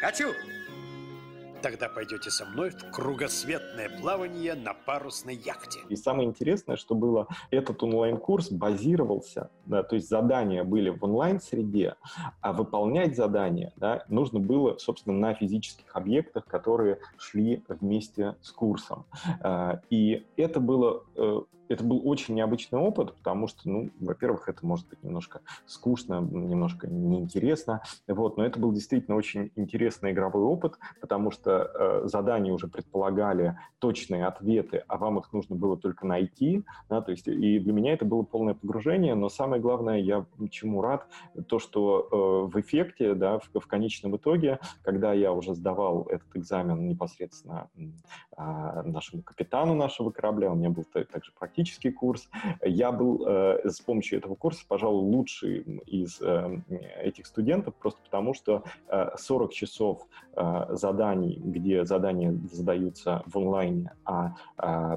Хочу! 0.00 0.32
Тогда 1.64 1.88
пойдете 1.88 2.28
со 2.28 2.44
мной 2.44 2.68
в 2.68 2.90
кругосветное 2.90 3.88
плавание 3.88 4.52
на 4.52 4.74
парусной 4.74 5.34
яхте. 5.34 5.80
И 5.88 5.96
самое 5.96 6.28
интересное, 6.28 6.76
что 6.76 6.94
было, 6.94 7.26
этот 7.50 7.82
онлайн-курс 7.82 8.50
базировался, 8.50 9.48
да, 9.64 9.82
то 9.82 9.94
есть 9.94 10.10
задания 10.10 10.62
были 10.62 10.90
в 10.90 11.02
онлайн-среде, 11.02 11.94
а 12.42 12.52
выполнять 12.52 13.16
задания 13.16 13.72
да, 13.76 14.04
нужно 14.10 14.40
было, 14.40 14.76
собственно, 14.76 15.16
на 15.16 15.32
физических 15.32 15.96
объектах, 15.96 16.44
которые 16.44 16.98
шли 17.16 17.64
вместе 17.66 18.36
с 18.42 18.52
курсом. 18.52 19.06
А, 19.40 19.80
и 19.88 20.26
это 20.36 20.60
было 20.60 21.02
э, 21.16 21.40
это 21.68 21.84
был 21.84 22.00
очень 22.04 22.34
необычный 22.34 22.78
опыт, 22.78 23.14
потому 23.14 23.46
что, 23.46 23.68
ну, 23.68 23.90
во-первых, 24.00 24.48
это 24.48 24.66
может 24.66 24.88
быть 24.88 25.02
немножко 25.02 25.40
скучно, 25.66 26.20
немножко 26.20 26.86
неинтересно, 26.86 27.82
вот, 28.06 28.36
но 28.36 28.44
это 28.44 28.58
был 28.58 28.72
действительно 28.72 29.16
очень 29.16 29.50
интересный 29.56 30.12
игровой 30.12 30.42
опыт, 30.42 30.78
потому 31.00 31.30
что 31.30 31.70
э, 31.74 32.08
задания 32.08 32.52
уже 32.52 32.68
предполагали 32.68 33.58
точные 33.78 34.26
ответы, 34.26 34.84
а 34.88 34.98
вам 34.98 35.18
их 35.18 35.32
нужно 35.32 35.56
было 35.56 35.76
только 35.76 36.06
найти, 36.06 36.64
да, 36.88 37.00
то 37.00 37.10
есть 37.10 37.26
и 37.26 37.58
для 37.58 37.72
меня 37.72 37.92
это 37.94 38.04
было 38.04 38.22
полное 38.22 38.54
погружение, 38.54 39.14
но 39.14 39.28
самое 39.28 39.60
главное, 39.60 39.98
я 39.98 40.26
чему 40.50 40.82
рад, 40.82 41.06
то, 41.48 41.58
что 41.58 42.48
э, 42.50 42.52
в 42.52 42.60
эффекте, 42.60 43.14
да, 43.14 43.38
в, 43.38 43.60
в 43.60 43.66
конечном 43.66 44.16
итоге, 44.16 44.58
когда 44.82 45.12
я 45.12 45.32
уже 45.32 45.54
сдавал 45.54 46.06
этот 46.10 46.28
экзамен 46.36 46.88
непосредственно 46.88 47.68
э, 48.36 48.82
нашему 48.82 49.22
капитану 49.22 49.74
нашего 49.74 50.10
корабля, 50.10 50.52
у 50.52 50.54
меня 50.54 50.70
был 50.70 50.84
также 50.84 51.32
практически 51.32 51.53
практический 51.54 51.92
курс. 51.92 52.28
Я 52.64 52.90
был 52.90 53.24
э, 53.26 53.68
с 53.68 53.80
помощью 53.80 54.18
этого 54.18 54.34
курса, 54.34 54.64
пожалуй, 54.66 55.02
лучший 55.02 55.60
из 55.86 56.20
э, 56.20 56.60
этих 57.00 57.26
студентов, 57.26 57.74
просто 57.76 58.00
потому 58.02 58.34
что 58.34 58.64
э, 58.88 59.10
40 59.16 59.52
часов 59.52 60.02
э, 60.36 60.66
заданий, 60.70 61.40
где 61.44 61.84
задания 61.84 62.36
задаются 62.50 63.22
в 63.26 63.38
онлайне, 63.38 63.92
а, 64.04 64.34
э, 64.58 64.96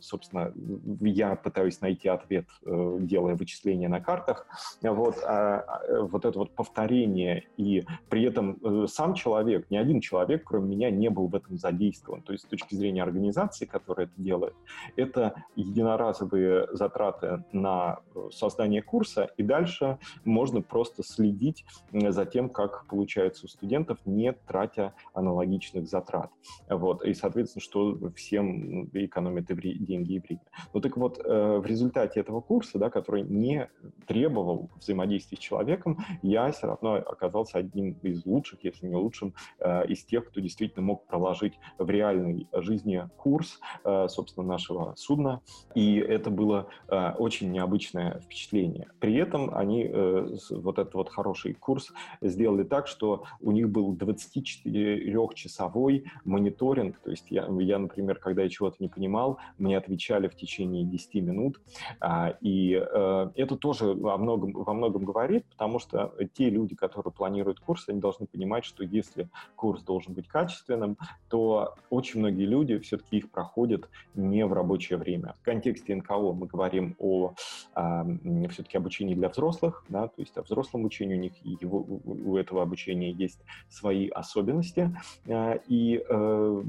собственно, 0.00 0.52
я 1.00 1.36
пытаюсь 1.36 1.80
найти 1.82 2.08
ответ, 2.08 2.46
э, 2.64 2.98
делая 3.00 3.34
вычисления 3.34 3.88
на 3.88 4.00
картах, 4.00 4.46
вот, 4.82 5.18
а, 5.24 5.58
а, 5.58 6.02
вот 6.04 6.24
это 6.24 6.38
вот 6.38 6.54
повторение, 6.54 7.44
и 7.58 7.84
при 8.08 8.24
этом 8.24 8.58
э, 8.64 8.86
сам 8.88 9.12
человек, 9.12 9.70
ни 9.70 9.76
один 9.76 10.00
человек, 10.00 10.44
кроме 10.46 10.74
меня, 10.74 10.90
не 10.90 11.10
был 11.10 11.26
в 11.26 11.34
этом 11.34 11.58
задействован. 11.58 12.22
То 12.22 12.32
есть 12.32 12.44
с 12.44 12.48
точки 12.48 12.74
зрения 12.74 13.02
организации, 13.02 13.66
которая 13.66 14.06
это 14.06 14.14
делает, 14.16 14.54
это 14.96 15.34
единственное 15.54 15.81
единоразовые 15.82 16.68
затраты 16.72 17.44
на 17.52 18.00
э, 18.14 18.28
создание 18.30 18.82
курса, 18.82 19.30
и 19.36 19.42
дальше 19.42 19.98
можно 20.24 20.62
просто 20.62 21.02
следить 21.02 21.64
за 21.92 22.24
тем, 22.24 22.48
как 22.48 22.86
получается 22.86 23.46
у 23.46 23.48
студентов, 23.48 23.98
не 24.04 24.32
тратя 24.32 24.94
аналогичных 25.12 25.88
затрат. 25.88 26.30
Вот. 26.68 27.04
И, 27.04 27.14
соответственно, 27.14 27.62
что 27.62 27.98
всем 28.14 28.84
экономит 28.92 29.50
и 29.50 29.78
деньги 29.78 30.14
и 30.14 30.20
время. 30.20 30.42
Ну 30.72 30.80
так 30.80 30.96
вот, 30.96 31.20
э, 31.24 31.58
в 31.58 31.66
результате 31.66 32.20
этого 32.20 32.40
курса, 32.40 32.78
да, 32.78 32.90
который 32.90 33.22
не 33.22 33.68
требовал 34.06 34.70
взаимодействия 34.76 35.36
с 35.36 35.40
человеком, 35.40 35.98
я 36.22 36.50
все 36.52 36.68
равно 36.68 36.94
оказался 36.94 37.58
одним 37.58 37.92
из 38.02 38.24
лучших, 38.24 38.62
если 38.64 38.86
не 38.86 38.94
лучшим, 38.94 39.34
э, 39.58 39.86
из 39.86 40.04
тех, 40.04 40.28
кто 40.28 40.40
действительно 40.40 40.84
мог 40.84 41.06
проложить 41.06 41.58
в 41.78 41.90
реальной 41.90 42.46
жизни 42.52 43.08
курс, 43.16 43.60
собственно, 44.08 44.46
нашего 44.46 44.94
судна, 44.96 45.40
и 45.74 45.96
это 45.96 46.30
было 46.30 46.68
э, 46.88 47.12
очень 47.18 47.50
необычное 47.50 48.20
впечатление. 48.20 48.88
При 49.00 49.16
этом 49.16 49.54
они 49.54 49.84
э, 49.84 50.36
вот 50.50 50.78
этот 50.78 50.94
вот 50.94 51.10
хороший 51.10 51.54
курс 51.54 51.92
сделали 52.20 52.64
так, 52.64 52.86
что 52.86 53.24
у 53.40 53.52
них 53.52 53.70
был 53.70 53.94
24-часовой 53.94 56.04
мониторинг, 56.24 56.98
то 57.00 57.10
есть 57.10 57.26
я, 57.30 57.46
я, 57.60 57.78
например, 57.78 58.18
когда 58.18 58.42
я 58.42 58.48
чего-то 58.48 58.76
не 58.80 58.88
понимал, 58.88 59.38
мне 59.58 59.76
отвечали 59.76 60.28
в 60.28 60.36
течение 60.36 60.84
10 60.84 61.14
минут, 61.16 61.60
э, 62.00 62.34
и 62.40 62.74
э, 62.74 63.30
это 63.34 63.56
тоже 63.56 63.94
во 63.94 64.16
многом, 64.16 64.52
во 64.52 64.74
многом 64.74 65.04
говорит, 65.04 65.44
потому 65.46 65.78
что 65.78 66.14
те 66.34 66.50
люди, 66.50 66.74
которые 66.74 67.12
планируют 67.12 67.60
курс, 67.60 67.88
они 67.88 68.00
должны 68.00 68.26
понимать, 68.26 68.64
что 68.64 68.84
если 68.84 69.28
курс 69.56 69.82
должен 69.82 70.14
быть 70.14 70.28
качественным, 70.28 70.96
то 71.28 71.74
очень 71.90 72.20
многие 72.20 72.46
люди 72.46 72.78
все-таки 72.78 73.18
их 73.18 73.30
проходят 73.30 73.88
не 74.14 74.44
в 74.46 74.52
рабочее 74.52 74.98
время. 74.98 75.34
Контексте 75.62 75.94
НКО 75.94 76.32
мы 76.32 76.48
говорим 76.48 76.96
о 76.98 77.34
а, 77.74 78.04
все-таки 78.50 78.76
обучении 78.76 79.14
для 79.14 79.28
взрослых, 79.28 79.84
да, 79.88 80.08
то 80.08 80.20
есть 80.20 80.36
о 80.36 80.42
взрослом 80.42 80.84
учении, 80.84 81.14
у 81.14 81.20
них 81.20 81.32
его, 81.44 81.86
у 82.04 82.36
этого 82.36 82.62
обучения 82.62 83.12
есть 83.12 83.38
свои 83.68 84.08
особенности, 84.08 84.90
а, 85.28 85.54
и 85.68 86.02
а, 86.08 86.64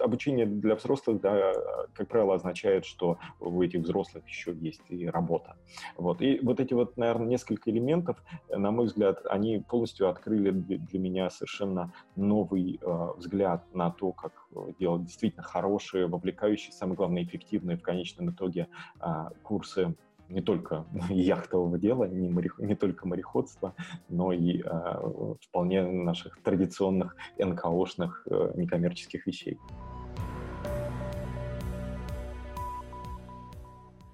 обучение 0.00 0.46
для 0.46 0.74
взрослых, 0.74 1.20
да, 1.20 1.52
как 1.94 2.08
правило, 2.08 2.34
означает, 2.34 2.84
что 2.84 3.18
у 3.38 3.62
этих 3.62 3.82
взрослых 3.82 4.26
еще 4.26 4.52
есть 4.60 4.82
и 4.88 5.06
работа. 5.06 5.54
Вот. 5.96 6.20
И 6.20 6.40
вот 6.42 6.58
эти 6.58 6.74
вот, 6.74 6.96
наверное, 6.96 7.28
несколько 7.28 7.70
элементов, 7.70 8.16
на 8.48 8.72
мой 8.72 8.86
взгляд, 8.86 9.24
они 9.26 9.60
полностью 9.60 10.08
открыли 10.08 10.50
для 10.50 10.98
меня 10.98 11.30
совершенно 11.30 11.92
новый 12.16 12.80
э, 12.82 13.08
взгляд 13.18 13.62
на 13.72 13.90
то, 13.90 14.10
как 14.10 14.32
делать 14.78 15.04
действительно 15.04 15.42
хорошие, 15.42 16.06
вовлекающие, 16.06 16.72
самое 16.72 16.96
главное, 16.96 17.22
эффективные 17.24 17.76
в 17.76 17.82
конечном 17.82 18.30
итоге 18.30 18.68
а, 19.00 19.30
курсы 19.42 19.94
не 20.32 20.40
только 20.40 20.86
яхтового 21.10 21.78
дела, 21.78 22.04
не, 22.04 22.28
мореход, 22.28 22.64
не 22.64 22.74
только 22.74 23.06
мореходства, 23.06 23.74
но 24.08 24.32
и 24.32 24.62
э, 24.62 25.34
вполне 25.40 25.82
наших 25.82 26.40
традиционных 26.42 27.16
НКОшных 27.38 28.26
э, 28.30 28.52
некоммерческих 28.56 29.26
вещей. 29.26 29.58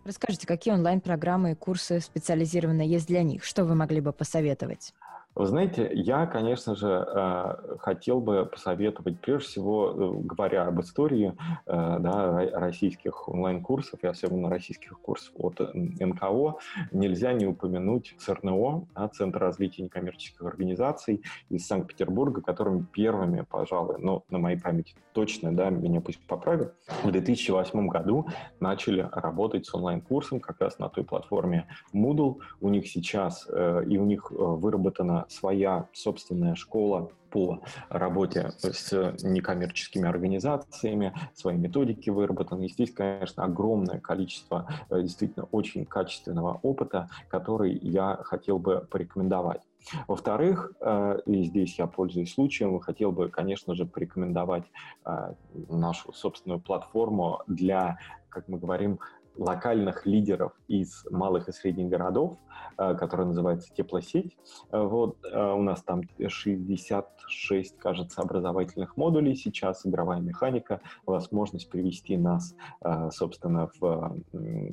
Расскажите, 0.05 0.47
какие 0.47 0.73
онлайн-программы 0.73 1.53
и 1.53 1.55
курсы 1.55 2.01
специализированные 2.01 2.89
есть 2.89 3.07
для 3.07 3.23
них? 3.23 3.45
Что 3.45 3.65
вы 3.65 3.75
могли 3.75 4.01
бы 4.01 4.13
посоветовать? 4.13 4.95
Вы 5.39 5.47
знаете, 5.47 5.89
я, 5.95 6.27
конечно 6.27 6.75
же, 6.75 6.89
э, 6.89 7.77
хотел 7.79 8.21
бы 8.21 8.45
посоветовать, 8.45 9.21
прежде 9.21 9.47
всего, 9.47 9.91
э, 9.91 10.21
говоря 10.25 10.67
об 10.67 10.81
истории 10.81 11.33
э, 11.65 11.97
да, 12.01 12.51
российских 12.55 13.29
онлайн-курсов, 13.29 14.01
и 14.03 14.09
особенно 14.09 14.51
российских 14.51 14.99
курсов 14.99 15.33
от 15.39 15.61
НКО, 15.75 16.57
нельзя 16.91 17.35
не 17.35 17.47
упомянуть 17.47 18.17
ЦРНО, 18.19 18.89
да, 18.97 19.09
Центр 19.11 19.39
развития 19.39 19.85
некоммерческих 19.85 20.43
организаций 20.43 21.23
из 21.51 21.65
Санкт-Петербурга, 21.69 22.43
которыми 22.43 22.85
первыми, 22.93 23.47
пожалуй, 23.49 23.99
но 24.01 24.25
на 24.31 24.39
моей 24.39 24.59
памяти 24.59 24.97
точно, 25.13 25.55
да, 25.55 25.71
меня 25.71 26.01
пусть 26.01 26.19
поправят, 26.27 26.75
в 27.05 27.13
2008 27.13 27.87
году 27.87 28.27
начали 28.59 29.09
работать 29.13 29.67
с 29.67 29.75
онлайн-курсом 29.75 30.41
как 30.41 30.61
раз 30.61 30.81
на 30.81 30.89
той 30.89 31.05
платформе 31.05 31.69
Moodle. 31.95 32.39
У 32.61 32.71
них 32.71 32.89
сейчас 32.89 33.49
и 33.49 33.99
у 33.99 34.05
них 34.05 34.33
выработана 34.33 35.28
своя 35.29 35.89
собственная 35.93 36.55
школа 36.55 37.11
по 37.31 37.61
работе 37.89 38.53
с 38.59 38.93
некоммерческими 39.23 40.09
организациями, 40.09 41.15
свои 41.35 41.57
методики 41.57 42.11
выработаны. 42.11 42.67
И 42.67 42.69
здесь, 42.69 42.93
конечно, 42.93 43.45
огромное 43.45 44.01
количество 44.01 44.67
э, 44.91 45.03
действительно 45.03 45.47
очень 45.53 45.85
качественного 45.85 46.59
опыта, 46.63 47.09
который 47.29 47.79
я 47.79 48.19
хотел 48.23 48.59
бы 48.59 48.87
порекомендовать. 48.91 49.61
Во-вторых, 50.07 50.73
э, 50.81 51.21
и 51.27 51.45
здесь 51.45 51.79
я 51.79 51.87
пользуюсь 51.87 52.35
случаем, 52.35 52.79
хотел 52.81 53.13
бы, 53.13 53.29
конечно 53.29 53.75
же, 53.75 53.87
порекомендовать 53.87 54.65
э, 55.05 55.33
нашу 55.69 56.13
собственную 56.13 56.61
платформу 56.61 57.43
для, 57.47 57.99
как 58.29 58.49
мы 58.49 58.59
говорим, 58.59 58.99
локальных 59.39 60.05
лидеров 60.05 60.53
из 60.67 61.05
малых 61.11 61.49
и 61.49 61.53
средних 61.53 61.89
городов, 61.89 62.37
э, 62.77 62.95
которая 62.95 63.29
называется 63.29 63.73
«Теплосеть». 63.75 64.37
Э, 64.71 64.83
вот, 64.83 65.17
э, 65.25 65.53
у 65.53 65.63
нас 65.63 65.83
там 65.83 66.03
66, 66.27 67.79
кажется, 67.79 68.21
образовательных 68.21 68.97
модулей 68.97 69.37
сейчас, 69.37 69.87
игровая 69.87 70.21
механика, 70.21 70.81
возможность 71.07 71.71
привести 71.71 72.17
нас, 72.17 72.55
собственно, 73.11 73.71
в, 73.81 74.17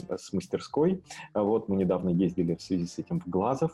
с 0.10 0.34
мастерской. 0.34 1.04
Вот, 1.34 1.70
мы 1.70 1.76
недавно 1.76 2.10
ездили 2.10 2.56
в 2.56 2.62
связи 2.62 2.86
с 2.86 2.98
этим 2.98 3.20
в 3.20 3.28
Глазов, 3.28 3.72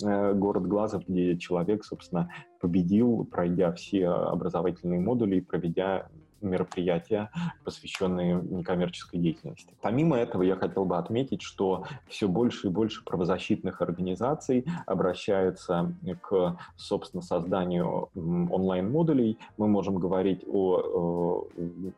город 0.00 0.66
Глазов, 0.66 1.04
где 1.06 1.36
человек, 1.36 1.84
собственно, 1.84 2.30
победил, 2.60 3.24
пройдя 3.30 3.72
все 3.72 4.08
образовательные 4.08 5.00
модули 5.00 5.36
и 5.36 5.40
проведя 5.40 6.08
мероприятия, 6.42 7.30
посвященные 7.64 8.34
некоммерческой 8.34 9.20
деятельности. 9.20 9.74
Помимо 9.80 10.16
этого, 10.16 10.42
я 10.42 10.56
хотел 10.56 10.84
бы 10.84 10.96
отметить, 10.96 11.42
что 11.42 11.86
все 12.08 12.28
больше 12.28 12.68
и 12.68 12.70
больше 12.70 13.04
правозащитных 13.04 13.80
организаций 13.80 14.64
обращаются 14.86 15.94
к, 16.22 16.58
собственно, 16.76 17.22
созданию 17.22 18.08
онлайн-модулей. 18.14 19.38
Мы 19.56 19.68
можем 19.68 19.96
говорить 19.96 20.44
о, 20.46 21.46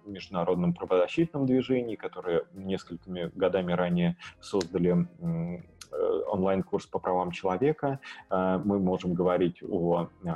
международном 0.06 0.74
правозащитном 0.74 1.46
движении, 1.46 1.96
которое 1.96 2.44
несколькими 2.54 3.30
годами 3.34 3.72
ранее 3.72 4.16
создали 4.40 5.06
э, 5.20 6.22
онлайн-курс 6.28 6.86
по 6.86 6.98
правам 6.98 7.30
человека. 7.30 8.00
Э, 8.30 8.60
мы 8.64 8.78
можем 8.78 9.14
говорить 9.14 9.62
о 9.62 10.08
э, 10.22 10.30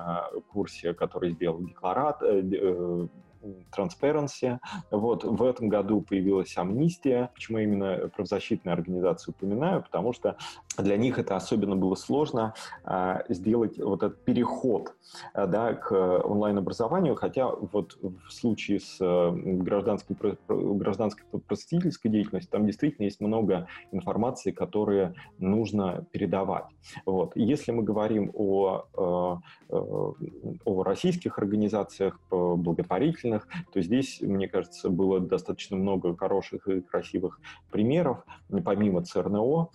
курсе, 0.53 0.95
который 0.95 1.33
сделал 1.33 1.61
декларат, 1.61 2.23
Transparency. 3.77 4.59
Вот, 4.91 5.25
в 5.25 5.43
этом 5.43 5.69
году 5.69 6.01
появилась 6.01 6.57
амнистия. 6.57 7.31
Почему 7.35 7.59
именно 7.59 8.09
правозащитные 8.09 8.73
организации 8.73 9.31
упоминаю? 9.31 9.83
Потому 9.83 10.13
что 10.13 10.37
для 10.83 10.97
них 10.97 11.19
это 11.19 11.37
особенно 11.37 11.77
было 11.77 11.95
сложно 11.95 12.55
а, 12.85 13.23
сделать 13.29 13.79
вот 13.79 14.03
этот 14.03 14.25
переход 14.25 14.95
а, 15.35 15.47
да, 15.47 15.75
к 15.75 15.93
онлайн-образованию, 15.93 17.15
хотя 17.15 17.49
вот 17.49 17.99
в 18.01 18.31
случае 18.33 18.81
с 18.81 18.99
гражданской, 19.01 20.17
гражданской 20.49 21.25
просветительской 21.47 22.11
деятельностью 22.11 22.51
там 22.51 22.67
действительно 22.67 23.05
есть 23.05 23.21
много 23.21 23.67
информации, 23.93 24.51
которые 24.51 25.15
нужно 25.39 26.07
передавать. 26.13 26.67
Вот. 27.07 27.33
Если 27.35 27.73
мы 27.73 27.83
говорим 27.83 28.31
о, 28.35 28.85
о, 28.95 29.41
о 29.69 30.83
российских 30.83 31.39
организациях 31.39 32.19
благотворительных, 32.31 33.49
то 33.73 33.81
здесь, 33.81 34.21
мне 34.21 34.49
кажется, 34.49 34.89
было 34.89 35.21
достаточно 35.21 35.77
много 35.77 36.17
хороших 36.17 36.69
и 36.69 36.81
красивых 36.81 37.41
примеров, 37.71 38.25
помимо 38.65 39.03
ЦРНО, 39.03 39.69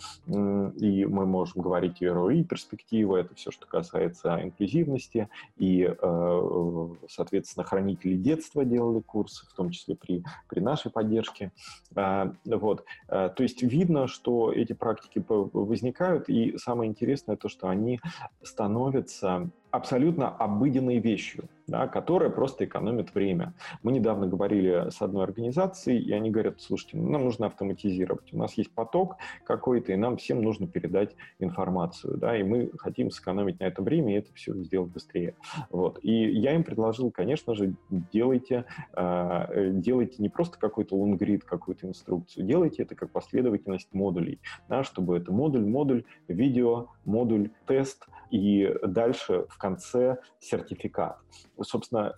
и 0.78 0.93
и 0.94 1.06
мы 1.06 1.26
можем 1.26 1.62
говорить 1.62 2.02
и 2.02 2.06
ROI 2.06 2.44
перспективы, 2.44 3.20
это 3.20 3.34
все, 3.36 3.52
что 3.52 3.66
касается 3.68 4.40
инклюзивности, 4.42 5.30
и, 5.58 5.84
э, 5.84 6.88
соответственно, 7.10 7.66
хранители 7.66 8.16
детства 8.16 8.64
делали 8.66 9.02
курсы, 9.02 9.46
в 9.48 9.54
том 9.54 9.72
числе 9.72 9.96
при, 9.96 10.24
при 10.48 10.60
нашей 10.60 10.92
поддержке. 10.92 11.52
А, 11.96 12.34
вот. 12.46 12.86
Э, 13.08 13.30
то 13.36 13.44
есть 13.44 13.62
видно, 13.64 14.08
что 14.08 14.52
эти 14.52 14.74
практики 14.74 15.24
возникают, 15.28 16.30
и 16.30 16.58
самое 16.58 16.90
интересное 16.90 17.36
то, 17.36 17.50
что 17.50 17.68
они 17.68 18.00
становятся 18.44 19.50
абсолютно 19.72 20.30
обыденной 20.30 21.00
вещью, 21.00 21.50
да, 21.68 21.88
которая 21.88 22.30
просто 22.30 22.66
экономит 22.66 23.14
время. 23.14 23.54
Мы 23.84 23.92
недавно 23.92 24.28
говорили 24.28 24.90
с 24.90 25.02
одной 25.02 25.24
организацией, 25.24 26.00
и 26.00 26.12
они 26.12 26.30
говорят, 26.30 26.62
слушайте, 26.62 26.98
ну, 26.98 27.10
нам 27.10 27.24
нужно 27.24 27.48
автоматизировать. 27.48 28.34
У 28.34 28.38
нас 28.38 28.54
есть 28.56 28.72
поток 28.72 29.18
какой-то, 29.46 29.94
и 29.94 29.96
нам 29.96 30.18
всем 30.18 30.42
нужно 30.42 30.68
передать 30.68 31.16
информацию, 31.40 32.18
да, 32.18 32.38
и 32.38 32.44
мы 32.44 32.72
хотим 32.78 33.12
сэкономить 33.12 33.60
на 33.60 33.66
это 33.66 33.82
время 33.82 34.14
и 34.14 34.18
это 34.18 34.34
все 34.34 34.54
сделать 34.56 34.92
быстрее. 34.92 35.36
Вот. 35.70 36.00
И 36.02 36.12
я 36.12 36.56
им 36.56 36.64
предложил, 36.64 37.12
конечно 37.12 37.56
же, 37.56 37.76
делайте, 37.90 38.66
э, 38.94 39.72
делайте 39.72 40.22
не 40.22 40.30
просто 40.30 40.58
какой-то 40.60 40.96
лонгрид, 40.96 41.44
какую-то 41.44 41.88
инструкцию, 41.88 42.46
делайте 42.46 42.84
это 42.84 42.96
как 42.96 43.12
последовательность 43.12 43.94
модулей, 43.94 44.40
да, 44.68 44.84
чтобы 44.84 45.18
это 45.18 45.32
модуль, 45.32 45.66
модуль, 45.66 46.04
видео, 46.28 46.90
модуль, 47.06 47.50
тест, 47.68 48.08
и 48.32 48.74
дальше 48.84 49.46
в 49.50 49.58
конце 49.58 50.18
сертификат. 50.40 51.20
Собственно, 51.62 52.16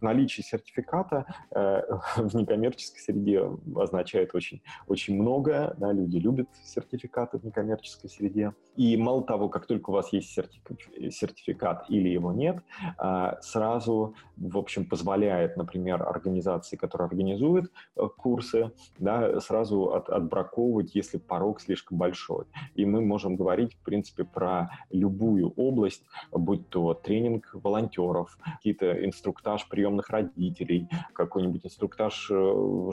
наличие 0.00 0.44
сертификата 0.44 1.26
э, 1.54 1.82
в 2.16 2.34
некоммерческой 2.34 3.00
среде 3.00 3.48
означает 3.76 4.34
очень, 4.34 4.62
очень 4.86 5.20
многое. 5.20 5.74
Да, 5.78 5.92
люди 5.92 6.16
любят 6.16 6.48
сертификаты 6.64 7.38
в 7.38 7.44
некоммерческой 7.44 8.10
среде. 8.10 8.54
И 8.76 8.96
мало 8.96 9.22
того, 9.22 9.48
как 9.48 9.66
только 9.66 9.90
у 9.90 9.92
вас 9.92 10.12
есть 10.12 10.32
сертификат 10.32 11.90
или 11.90 12.08
его 12.08 12.32
нет, 12.32 12.58
э, 12.98 13.32
сразу, 13.40 14.14
в 14.36 14.58
общем, 14.58 14.84
позволяет, 14.86 15.56
например, 15.56 16.02
организации, 16.02 16.76
которая 16.76 17.08
организует 17.08 17.70
э, 17.96 18.08
курсы, 18.16 18.72
да, 18.98 19.40
сразу 19.40 19.92
от, 19.92 20.08
отбраковывать, 20.08 20.94
если 20.94 21.18
порог 21.18 21.60
слишком 21.60 21.98
большой. 21.98 22.46
И 22.74 22.84
мы 22.84 23.00
можем 23.00 23.36
говорить, 23.36 23.74
в 23.74 23.84
принципе, 23.84 24.24
про 24.24 24.70
любую 24.90 25.52
область, 25.56 26.04
будь 26.32 26.68
то 26.68 26.94
тренинг 26.94 27.50
волонтеров, 27.52 28.38
какие-то 28.72 29.04
инструктаж 29.04 29.68
приемных 29.68 30.10
родителей, 30.10 30.88
какой-нибудь 31.12 31.64
инструктаж 31.66 32.30
э, 32.30 32.90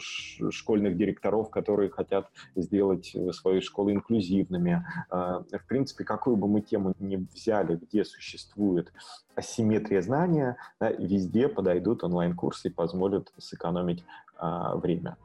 школьных 0.52 0.98
директоров, 0.98 1.50
которые 1.50 1.90
хотят 1.90 2.30
сделать 2.56 3.16
свои 3.32 3.62
школы 3.62 3.94
инклюзивными. 3.94 4.86
Э, 5.12 5.42
в 5.52 5.68
принципе, 5.68 6.04
какую 6.04 6.36
бы 6.36 6.48
мы 6.48 6.62
тему 6.62 6.94
ни 7.00 7.16
взяли, 7.16 7.76
где 7.76 8.04
существует 8.04 8.92
асимметрия 9.36 10.02
знания, 10.02 10.58
везде 10.80 11.48
подойдут 11.48 12.04
онлайн-курсы 12.04 12.68
и 12.68 12.72
позволят 12.72 13.32
сэкономить 13.38 14.04
время. 14.42 15.18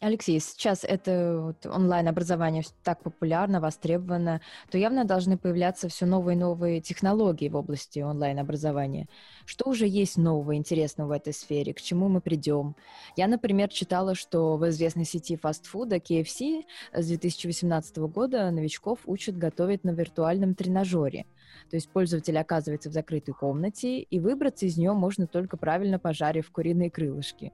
Алексей, 0.00 0.38
сейчас 0.38 0.84
это 0.84 1.40
вот 1.42 1.66
онлайн-образование 1.66 2.62
так 2.84 3.02
популярно, 3.02 3.60
востребовано, 3.60 4.40
то 4.70 4.78
явно 4.78 5.04
должны 5.04 5.36
появляться 5.36 5.88
все 5.88 6.06
новые 6.06 6.36
и 6.36 6.38
новые 6.38 6.80
технологии 6.80 7.48
в 7.48 7.56
области 7.56 7.98
онлайн-образования. 7.98 9.08
Что 9.44 9.68
уже 9.68 9.88
есть 9.88 10.16
нового, 10.16 10.54
интересного 10.54 11.08
в 11.08 11.12
этой 11.12 11.32
сфере? 11.32 11.74
К 11.74 11.80
чему 11.80 12.08
мы 12.08 12.20
придем? 12.20 12.76
Я, 13.16 13.26
например, 13.26 13.70
читала, 13.70 14.14
что 14.14 14.56
в 14.56 14.68
известной 14.68 15.04
сети 15.04 15.36
фастфуда 15.36 15.96
KFC 15.96 16.62
с 16.92 17.06
2018 17.08 17.96
года 17.98 18.48
новичков 18.52 19.00
учат 19.04 19.36
готовить 19.36 19.82
на 19.82 19.90
виртуальном 19.90 20.54
тренажере. 20.54 21.26
То 21.70 21.76
есть 21.76 21.88
пользователь 21.88 22.38
оказывается 22.38 22.88
в 22.88 22.92
закрытой 22.92 23.32
комнате, 23.32 23.98
и 23.98 24.20
выбраться 24.20 24.66
из 24.66 24.76
нее 24.76 24.92
можно 24.92 25.26
только 25.26 25.56
правильно 25.56 25.98
пожарив 25.98 26.52
куриные 26.52 26.88
крылышки. 26.88 27.52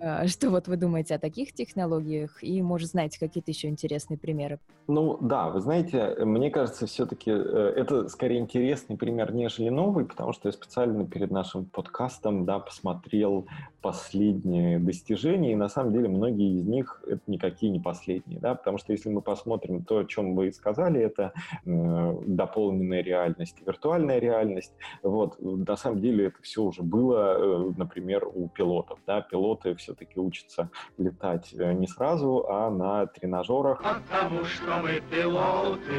А, 0.00 0.26
что 0.28 0.50
вот 0.50 0.68
вы 0.68 0.76
думаете 0.76 1.14
о 1.14 1.18
таких 1.18 1.52
технологиях? 1.52 2.42
И, 2.42 2.62
может, 2.62 2.90
знаете 2.90 3.18
какие-то 3.18 3.50
еще 3.50 3.68
интересные 3.68 4.18
примеры? 4.18 4.58
Ну 4.86 5.18
да, 5.20 5.50
вы 5.50 5.60
знаете, 5.60 6.16
мне 6.24 6.50
кажется, 6.50 6.86
все-таки 6.86 7.30
э, 7.30 7.72
это 7.76 8.08
скорее 8.08 8.38
интересный 8.38 8.96
пример, 8.96 9.34
нежели 9.34 9.68
новый, 9.68 10.06
потому 10.06 10.32
что 10.32 10.48
я 10.48 10.52
специально 10.52 11.06
перед 11.06 11.30
нашим 11.30 11.66
подкастом 11.66 12.46
да, 12.46 12.58
посмотрел 12.58 13.46
последние 13.82 14.78
достижения, 14.78 15.52
и 15.52 15.56
на 15.56 15.68
самом 15.68 15.92
деле 15.92 16.08
многие 16.08 16.58
из 16.58 16.66
них 16.66 17.02
это 17.06 17.20
никакие 17.26 17.70
не 17.70 17.80
последние, 17.80 18.40
да, 18.40 18.54
потому 18.54 18.78
что 18.78 18.92
если 18.92 19.10
мы 19.10 19.20
посмотрим 19.20 19.84
то, 19.84 19.98
о 19.98 20.04
чем 20.04 20.34
вы 20.34 20.52
сказали, 20.52 21.00
это 21.00 21.32
дополненная 21.64 23.02
реальность, 23.02 23.56
виртуальная 23.66 24.18
реальность, 24.18 24.72
вот, 25.02 25.36
на 25.40 25.76
самом 25.76 26.00
деле 26.00 26.26
это 26.26 26.42
все 26.42 26.62
уже 26.62 26.82
было, 26.82 27.36
э, 27.38 27.72
например, 27.76 28.26
у 28.26 28.48
пилотов, 28.48 28.98
да, 29.06 29.20
пилот 29.20 29.57
пилоты 29.58 29.74
все-таки 29.76 30.18
учатся 30.20 30.70
летать 30.96 31.52
э, 31.52 31.72
не 31.72 31.86
сразу, 31.86 32.46
а 32.48 32.70
на 32.70 33.06
тренажерах. 33.06 33.82
Потому 33.82 34.44
что 34.44 34.78
мы 34.78 35.00
пилоты. 35.10 35.92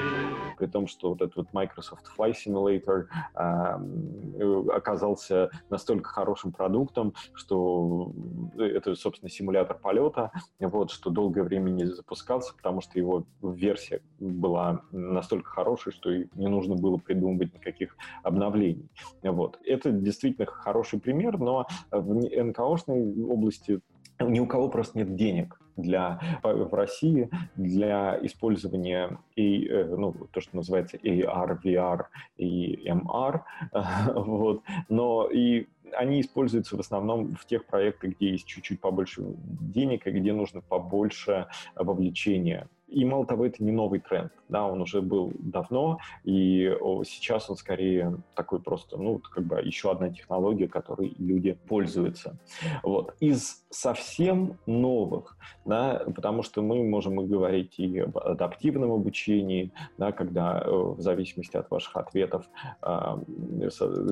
При 0.57 0.67
том, 0.67 0.87
что 0.87 1.09
вот 1.09 1.21
этот 1.21 1.35
вот 1.35 1.53
Microsoft 1.53 2.05
Flight 2.17 2.35
Simulator 2.45 3.05
э, 3.35 4.43
оказался 4.67 5.49
настолько 5.69 6.09
хорошим 6.09 6.51
продуктом, 6.51 7.13
что 7.33 8.11
это, 8.57 8.95
собственно, 8.95 9.29
симулятор 9.29 9.77
полета, 9.77 10.31
вот, 10.59 10.91
что 10.91 11.09
долгое 11.09 11.43
время 11.43 11.69
не 11.69 11.85
запускался, 11.85 12.53
потому 12.55 12.81
что 12.81 12.97
его 12.97 13.25
версия 13.41 14.01
была 14.19 14.81
настолько 14.91 15.49
хорошей, 15.49 15.91
что 15.91 16.11
не 16.13 16.47
нужно 16.47 16.75
было 16.75 16.97
придумывать 16.97 17.53
никаких 17.53 17.95
обновлений. 18.23 18.89
Вот. 19.23 19.59
Это 19.65 19.91
действительно 19.91 20.45
хороший 20.45 20.99
пример, 20.99 21.37
но 21.37 21.65
в 21.91 22.13
НКОшной 22.13 23.23
области 23.23 23.81
ни 24.19 24.39
у 24.39 24.47
кого 24.47 24.69
просто 24.69 24.97
нет 24.97 25.15
денег 25.15 25.59
для, 25.81 26.19
в 26.43 26.73
России 26.73 27.29
для 27.55 28.19
использования 28.25 29.19
и, 29.35 29.67
э, 29.67 29.95
ну, 29.95 30.13
то, 30.31 30.41
что 30.41 30.55
называется 30.55 30.97
AR, 30.97 31.59
VR 31.63 32.05
и 32.37 32.87
MR, 32.87 33.41
вот, 34.15 34.63
но 34.89 35.27
и 35.31 35.67
они 35.93 36.21
используются 36.21 36.77
в 36.77 36.79
основном 36.79 37.35
в 37.35 37.45
тех 37.45 37.65
проектах, 37.65 38.11
где 38.11 38.31
есть 38.31 38.45
чуть-чуть 38.45 38.79
побольше 38.79 39.23
денег 39.43 40.07
и 40.07 40.11
где 40.11 40.33
нужно 40.33 40.61
побольше 40.61 41.47
вовлечения 41.75 42.67
и 42.91 43.05
мало 43.05 43.25
того, 43.25 43.45
это 43.45 43.63
не 43.63 43.71
новый 43.71 43.99
тренд, 43.99 44.31
да, 44.49 44.65
он 44.65 44.81
уже 44.81 45.01
был 45.01 45.31
давно, 45.39 45.99
и 46.23 46.75
сейчас 47.05 47.49
он 47.49 47.55
скорее 47.55 48.17
такой 48.35 48.59
просто, 48.59 48.97
ну, 48.97 49.19
как 49.19 49.43
бы 49.43 49.61
еще 49.61 49.91
одна 49.91 50.09
технология, 50.09 50.67
которой 50.67 51.13
люди 51.19 51.57
пользуются. 51.67 52.37
Вот. 52.83 53.15
Из 53.19 53.63
совсем 53.69 54.57
новых, 54.65 55.37
да, 55.65 56.03
потому 56.15 56.43
что 56.43 56.61
мы 56.61 56.83
можем 56.83 57.21
и 57.21 57.27
говорить 57.27 57.77
и 57.77 57.99
об 57.99 58.17
адаптивном 58.17 58.91
обучении, 58.91 59.71
да, 59.97 60.11
когда 60.11 60.59
э, 60.59 60.69
в 60.69 60.99
зависимости 61.01 61.57
от 61.57 61.69
ваших 61.69 61.95
ответов, 61.95 62.45
а, 62.81 63.19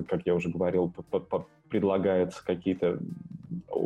как 0.08 0.22
я 0.26 0.36
уже 0.36 0.50
говорил, 0.50 0.94
предлагаются 1.70 2.46
какие-то 2.46 3.00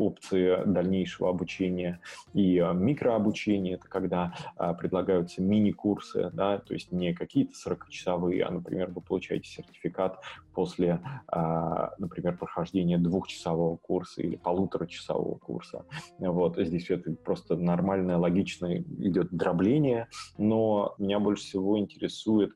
опции 0.02 0.64
дальнейшего 0.66 1.30
обучения 1.30 2.00
и 2.34 2.58
а, 2.58 2.74
микрообучения, 2.74 3.76
это 3.76 3.88
когда 3.88 4.34
а, 4.56 4.74
предлагаются 4.74 5.42
мини-курсы, 5.42 6.32
да, 6.34 6.58
то 6.58 6.74
есть 6.74 6.92
не 6.92 7.14
какие-то 7.14 7.54
40-часовые, 7.54 8.44
а, 8.44 8.52
например, 8.52 8.90
вы 8.90 9.02
получаете 9.02 9.48
сертификат 9.48 10.20
после, 10.54 11.02
а, 11.28 11.94
например, 11.98 12.38
прохождения 12.38 12.98
двухчасового 12.98 13.78
курса 13.78 14.22
или 14.22 14.36
полуторачасового 14.36 15.38
курса. 15.38 15.86
Вот 16.18 16.58
здесь 16.58 16.90
это 16.90 17.14
просто 17.24 17.56
нормальное, 17.56 18.18
логичное 18.18 18.84
идет 19.00 19.32
дробление, 19.32 20.08
но 20.38 20.96
меня 20.98 21.20
больше 21.20 21.44
всего 21.44 21.78
интересует 21.78 22.54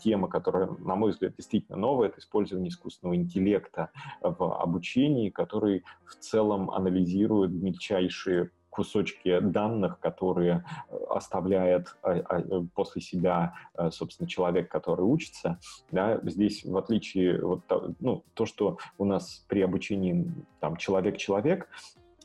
тема, 0.00 0.28
которая, 0.28 0.68
на 0.78 0.94
мой 0.94 1.10
взгляд, 1.10 1.34
действительно 1.36 1.76
новая, 1.76 2.08
это 2.08 2.20
использование 2.20 2.68
искусственного 2.70 3.16
интеллекта 3.16 3.90
в 4.20 4.62
обучении, 4.62 5.30
который 5.30 5.84
в 6.06 6.14
целом 6.16 6.70
анализирует 6.84 7.50
мельчайшие 7.50 8.50
кусочки 8.70 9.38
данных, 9.38 10.00
которые 10.00 10.64
э, 10.88 10.96
оставляет 11.10 11.96
а, 12.02 12.10
а, 12.10 12.40
э, 12.40 12.62
после 12.74 13.02
себя, 13.02 13.54
э, 13.78 13.90
собственно, 13.92 14.28
человек, 14.28 14.68
который 14.68 15.02
учится. 15.02 15.60
Да, 15.92 16.18
здесь, 16.24 16.64
в 16.64 16.76
отличие, 16.76 17.40
вот, 17.40 17.60
ну, 18.00 18.24
то, 18.34 18.46
что 18.46 18.78
у 18.98 19.04
нас 19.04 19.44
при 19.48 19.60
обучении 19.62 20.26
там 20.58 20.76
человек-человек, 20.76 21.68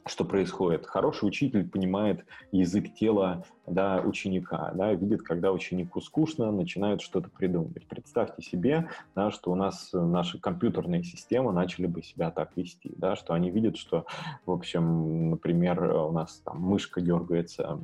что 0.06 0.26
происходит. 0.26 0.86
Хороший 0.86 1.26
учитель 1.26 1.68
понимает 1.68 2.26
язык 2.52 2.94
тела 2.94 3.44
да, 3.68 4.02
ученика, 4.02 4.72
да, 4.74 4.94
видит, 4.94 5.22
когда 5.22 5.52
ученику 5.52 6.02
скучно, 6.02 6.52
начинает 6.52 7.02
что-то 7.02 7.30
придумывать. 7.30 7.88
Представьте 7.88 8.42
себе, 8.42 8.90
да, 9.16 9.32
что 9.32 9.52
у 9.52 9.56
нас 9.56 9.90
наши 9.94 10.40
компьютерные 10.40 11.04
системы 11.04 11.52
начали 11.52 11.86
бы 11.86 12.02
себя 12.02 12.32
так 12.32 12.56
вести, 12.56 12.94
да, 12.98 13.16
что 13.16 13.34
они 13.34 13.52
видят, 13.52 13.78
что, 13.78 14.06
в 14.46 14.52
общем, 14.52 15.32
например, 15.32 15.84
у 15.84 16.12
нас 16.12 16.42
там 16.44 16.60
мышка 16.62 17.02
дергается 17.02 17.80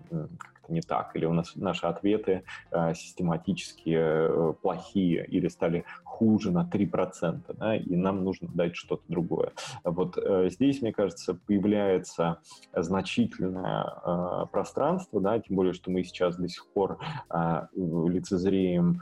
как-то 0.66 0.74
не 0.74 0.82
так, 0.82 1.16
или 1.16 1.26
у 1.26 1.34
нас 1.34 1.56
наши 1.56 1.86
ответы 1.86 2.44
э, 2.72 2.94
систематически 2.94 3.96
э, 3.98 4.54
плохие 4.62 5.26
или 5.26 5.48
стали 5.48 5.86
хуже 6.04 6.52
на 6.52 6.70
3%, 6.72 7.56
да, 7.58 7.76
и 7.76 7.96
нам 7.96 8.24
нужно 8.24 8.48
дать 8.54 8.76
что-то 8.76 9.04
другое. 9.08 9.52
Вот 9.84 10.18
э, 10.18 10.50
здесь, 10.50 10.82
мне 10.82 10.94
кажется, 10.94 11.38
появляется 11.48 12.38
значительное 12.74 13.86
э, 14.06 14.46
пространство, 14.52 15.22
да, 15.22 15.40
тем 15.40 15.56
более, 15.56 15.74
что 15.74 15.92
мы 15.92 16.04
сейчас 16.04 16.38
до 16.38 16.48
сих 16.48 16.66
пор 16.68 16.98
э, 17.30 17.68
лицезреем 17.76 19.02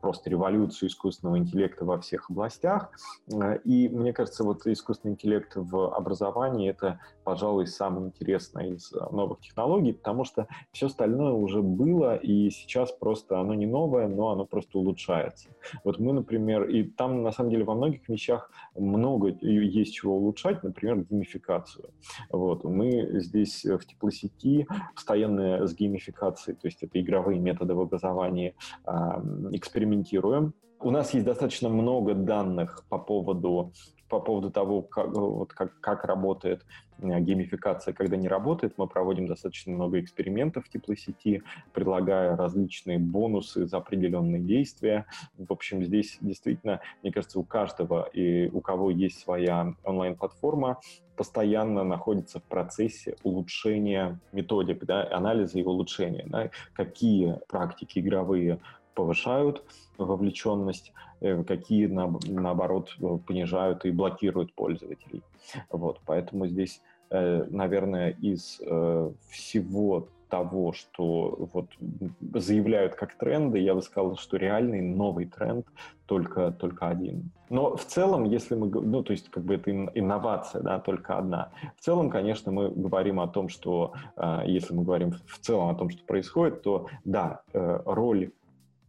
просто 0.00 0.30
революцию 0.30 0.88
искусственного 0.88 1.38
интеллекта 1.38 1.84
во 1.84 1.98
всех 1.98 2.30
областях. 2.30 2.90
Э, 3.32 3.58
и 3.64 3.88
мне 3.88 4.12
кажется, 4.12 4.44
вот 4.44 4.66
искусственный 4.66 5.14
интеллект 5.14 5.52
в 5.54 5.94
образовании— 5.94 6.70
это, 6.70 7.00
пожалуй, 7.24 7.66
самое 7.66 8.06
интересное 8.06 8.68
из 8.74 8.92
э, 8.92 8.98
новых 9.10 9.40
технологий, 9.40 9.92
потому 9.92 10.24
что 10.24 10.46
все 10.72 10.86
остальное 10.86 11.32
уже 11.32 11.62
было, 11.62 12.16
и 12.16 12.50
сейчас 12.50 12.92
просто 12.92 13.40
оно 13.40 13.54
не 13.54 13.66
новое, 13.66 14.08
но 14.08 14.30
оно 14.30 14.44
просто 14.44 14.78
улучшается. 14.78 15.50
Вот 15.84 15.98
мы, 15.98 16.12
например, 16.12 16.64
и 16.64 16.84
там, 16.84 17.22
на 17.22 17.32
самом 17.32 17.50
деле, 17.50 17.64
во 17.64 17.74
многих 17.74 18.08
вещах 18.08 18.50
много 18.74 19.28
есть 19.40 19.94
чего 19.94 20.16
улучшать, 20.16 20.62
например, 20.62 21.04
геймификацию. 21.04 21.90
Вот. 22.30 22.64
Мы 22.64 23.20
здесь 23.20 23.64
в 23.64 23.84
теплосети 23.84 24.66
постоянно 24.94 25.66
с 25.66 25.74
геймификацией, 25.74 26.56
то 26.56 26.66
есть 26.66 26.82
это 26.82 27.00
игровые 27.00 27.38
методы 27.38 27.74
в 27.74 27.80
образовании, 27.80 28.54
экспериментируем. 29.52 30.54
У 30.80 30.90
нас 30.90 31.12
есть 31.14 31.26
достаточно 31.26 31.68
много 31.68 32.14
данных 32.14 32.84
по 32.88 32.98
поводу 32.98 33.72
по 34.08 34.20
поводу 34.20 34.50
того, 34.50 34.82
как, 34.82 35.08
вот 35.08 35.52
как, 35.52 35.78
как 35.80 36.04
работает 36.04 36.64
э, 36.98 37.20
геймификация, 37.20 37.92
когда 37.92 38.16
не 38.16 38.28
работает. 38.28 38.74
Мы 38.76 38.86
проводим 38.86 39.26
достаточно 39.26 39.72
много 39.72 40.00
экспериментов 40.00 40.66
в 40.66 40.70
теплосети, 40.70 41.42
предлагая 41.72 42.36
различные 42.36 42.98
бонусы 42.98 43.66
за 43.66 43.76
определенные 43.78 44.40
действия. 44.40 45.06
В 45.36 45.52
общем, 45.52 45.84
здесь 45.84 46.18
действительно, 46.20 46.80
мне 47.02 47.12
кажется, 47.12 47.38
у 47.38 47.44
каждого 47.44 48.08
и 48.12 48.48
у 48.50 48.60
кого 48.60 48.90
есть 48.90 49.20
своя 49.20 49.74
онлайн-платформа, 49.84 50.78
постоянно 51.16 51.82
находится 51.82 52.38
в 52.38 52.44
процессе 52.44 53.16
улучшения 53.24 54.20
методик, 54.32 54.84
да, 54.84 55.06
анализа 55.10 55.58
и 55.58 55.64
улучшения. 55.64 56.24
Да, 56.28 56.50
какие 56.74 57.40
практики 57.48 57.98
игровые 57.98 58.60
повышают 58.98 59.62
вовлеченность, 59.96 60.92
э, 61.20 61.44
какие, 61.44 61.86
наоборот, 61.86 62.96
понижают 63.26 63.84
и 63.84 63.92
блокируют 63.92 64.52
пользователей. 64.54 65.22
Вот, 65.70 66.00
поэтому 66.04 66.48
здесь, 66.48 66.82
э, 67.10 67.44
наверное, 67.48 68.10
из 68.10 68.60
э, 68.60 69.10
всего 69.30 70.08
того, 70.28 70.72
что 70.72 71.48
вот 71.52 71.66
заявляют 72.34 72.96
как 72.96 73.14
тренды, 73.14 73.60
я 73.60 73.74
бы 73.74 73.82
сказал, 73.82 74.16
что 74.16 74.36
реальный 74.36 74.82
новый 74.82 75.26
тренд 75.26 75.64
только, 76.06 76.50
только 76.50 76.88
один. 76.88 77.30
Но 77.50 77.76
в 77.76 77.84
целом, 77.84 78.24
если 78.24 78.56
мы, 78.56 78.66
ну, 78.68 79.02
то 79.02 79.12
есть 79.12 79.30
как 79.30 79.44
бы 79.44 79.54
это 79.54 79.70
инновация, 79.94 80.60
да, 80.62 80.80
только 80.80 81.16
одна. 81.16 81.50
В 81.76 81.84
целом, 81.84 82.10
конечно, 82.10 82.52
мы 82.52 82.68
говорим 82.68 83.20
о 83.20 83.28
том, 83.28 83.48
что, 83.48 83.92
если 84.44 84.74
мы 84.74 84.82
говорим 84.84 85.12
в 85.26 85.38
целом 85.38 85.68
о 85.70 85.74
том, 85.74 85.88
что 85.88 86.04
происходит, 86.04 86.62
то 86.62 86.88
да, 87.04 87.40
роль 87.86 88.30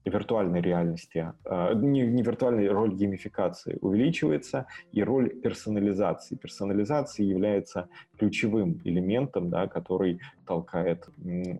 виртуальной 0.05 0.61
реальности, 0.61 1.33
э, 1.45 1.73
не, 1.75 2.01
не 2.01 2.23
виртуальной, 2.23 2.69
роль 2.69 2.95
геймификации 2.95 3.77
увеличивается, 3.81 4.67
и 4.91 5.03
роль 5.03 5.29
персонализации. 5.29 6.35
Персонализация 6.35 7.25
является 7.25 7.89
ключевым 8.17 8.81
элементом, 8.83 9.49
да, 9.49 9.67
который 9.67 10.19
толкает 10.45 11.07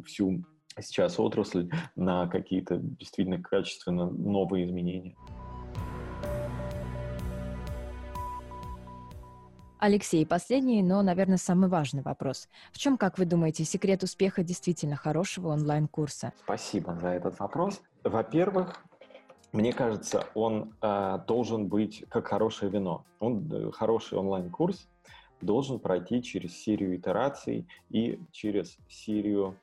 всю 0.05 0.43
сейчас 0.79 1.19
отрасль 1.19 1.69
на 1.95 2.27
какие-то 2.27 2.77
действительно 2.77 3.41
качественно 3.41 4.09
новые 4.09 4.65
изменения. 4.65 5.15
Алексей, 9.81 10.25
последний, 10.25 10.83
но, 10.83 11.01
наверное, 11.01 11.37
самый 11.37 11.69
важный 11.69 12.01
вопрос. 12.01 12.49
В 12.73 12.77
чем, 12.77 12.97
как 12.97 13.17
вы 13.17 13.23
думаете, 13.23 13.63
секрет 13.63 14.03
успеха 14.03 14.43
действительно 14.43 14.97
хорошего 14.97 15.47
онлайн-курса? 15.49 16.33
Спасибо 16.43 16.95
за 16.95 17.07
этот 17.07 17.39
вопрос. 17.39 17.81
Во-первых, 18.03 18.75
мне 19.51 19.73
кажется, 19.73 20.27
он 20.35 20.73
э, 20.81 21.19
должен 21.27 21.67
быть 21.67 22.05
как 22.09 22.27
хорошее 22.27 22.71
вино. 22.71 23.03
Он 23.19 23.51
э, 23.51 23.71
хороший 23.71 24.17
онлайн-курс 24.17 24.87
должен 25.41 25.79
пройти 25.79 26.21
через 26.21 26.55
серию 26.55 26.95
итераций 26.95 27.67
и 27.89 28.19
через 28.31 28.77
серию 28.87 29.57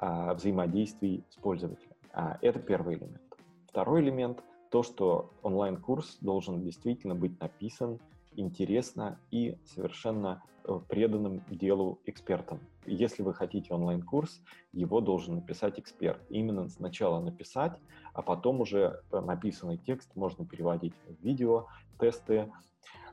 э, 0.00 0.34
взаимодействий 0.34 1.24
с 1.30 1.36
пользователем. 1.36 1.92
А, 2.12 2.38
это 2.42 2.58
первый 2.58 2.96
элемент. 2.96 3.20
Второй 3.68 4.02
элемент 4.02 4.42
то, 4.70 4.82
что 4.82 5.30
онлайн-курс 5.42 6.18
должен 6.20 6.62
действительно 6.62 7.14
быть 7.14 7.40
написан 7.40 8.00
интересно 8.34 9.18
и 9.30 9.56
совершенно 9.64 10.42
э, 10.64 10.78
преданным 10.88 11.42
делу 11.48 12.00
экспертом. 12.06 12.60
Если 12.88 13.22
вы 13.22 13.34
хотите 13.34 13.72
онлайн-курс, 13.74 14.40
его 14.72 15.00
должен 15.00 15.36
написать 15.36 15.78
эксперт. 15.78 16.20
Именно 16.30 16.68
сначала 16.68 17.20
написать, 17.20 17.78
а 18.12 18.22
потом 18.22 18.60
уже 18.60 19.02
э, 19.10 19.20
написанный 19.20 19.76
текст 19.76 20.14
можно 20.16 20.46
переводить 20.46 20.94
в 21.06 21.24
видео, 21.24 21.66
тесты. 21.98 22.50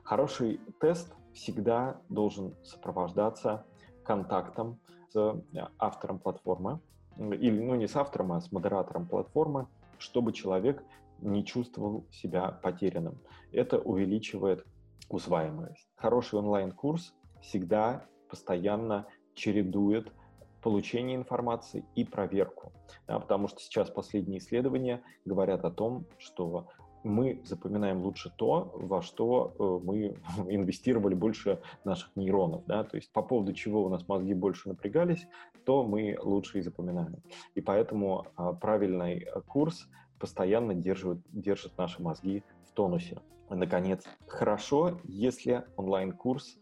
Хороший 0.02 0.60
тест 0.80 1.14
всегда 1.34 2.00
должен 2.08 2.54
сопровождаться 2.64 3.66
контактом 4.04 4.80
с 5.10 5.16
э, 5.16 5.66
автором 5.78 6.18
платформы, 6.18 6.80
или, 7.18 7.60
ну, 7.60 7.74
не 7.74 7.88
с 7.88 7.96
автором, 7.96 8.32
а 8.32 8.40
с 8.40 8.52
модератором 8.52 9.06
платформы, 9.06 9.68
чтобы 9.98 10.32
человек 10.32 10.82
не 11.20 11.44
чувствовал 11.44 12.06
себя 12.10 12.50
потерянным. 12.50 13.18
Это 13.52 13.78
увеличивает 13.78 14.66
усваиваемость. 15.08 15.88
Хороший 15.96 16.38
онлайн-курс 16.38 17.14
всегда 17.40 18.06
постоянно 18.28 19.06
чередует 19.36 20.12
получение 20.62 21.16
информации 21.16 21.84
и 21.94 22.04
проверку. 22.04 22.72
Да, 23.06 23.20
потому 23.20 23.46
что 23.46 23.60
сейчас 23.60 23.88
последние 23.88 24.40
исследования 24.40 25.02
говорят 25.24 25.64
о 25.64 25.70
том, 25.70 26.06
что 26.18 26.66
мы 27.04 27.40
запоминаем 27.44 28.02
лучше 28.02 28.32
то, 28.36 28.72
во 28.74 29.00
что 29.00 29.54
э, 29.58 29.86
мы 29.86 30.16
инвестировали 30.52 31.14
больше 31.14 31.60
наших 31.84 32.10
нейронов. 32.16 32.64
Да? 32.66 32.82
То 32.82 32.96
есть 32.96 33.12
по 33.12 33.22
поводу 33.22 33.52
чего 33.52 33.84
у 33.84 33.88
нас 33.88 34.08
мозги 34.08 34.34
больше 34.34 34.68
напрягались, 34.68 35.28
то 35.64 35.84
мы 35.84 36.18
лучше 36.20 36.58
и 36.58 36.62
запоминаем. 36.62 37.16
И 37.54 37.60
поэтому 37.60 38.26
а, 38.36 38.52
правильный 38.52 39.26
курс 39.46 39.88
постоянно 40.18 40.74
держит, 40.74 41.18
держит 41.30 41.76
наши 41.78 42.02
мозги 42.02 42.42
в 42.64 42.72
тонусе. 42.72 43.18
Наконец, 43.50 44.04
хорошо, 44.26 44.98
если 45.04 45.64
онлайн-курс 45.76 46.58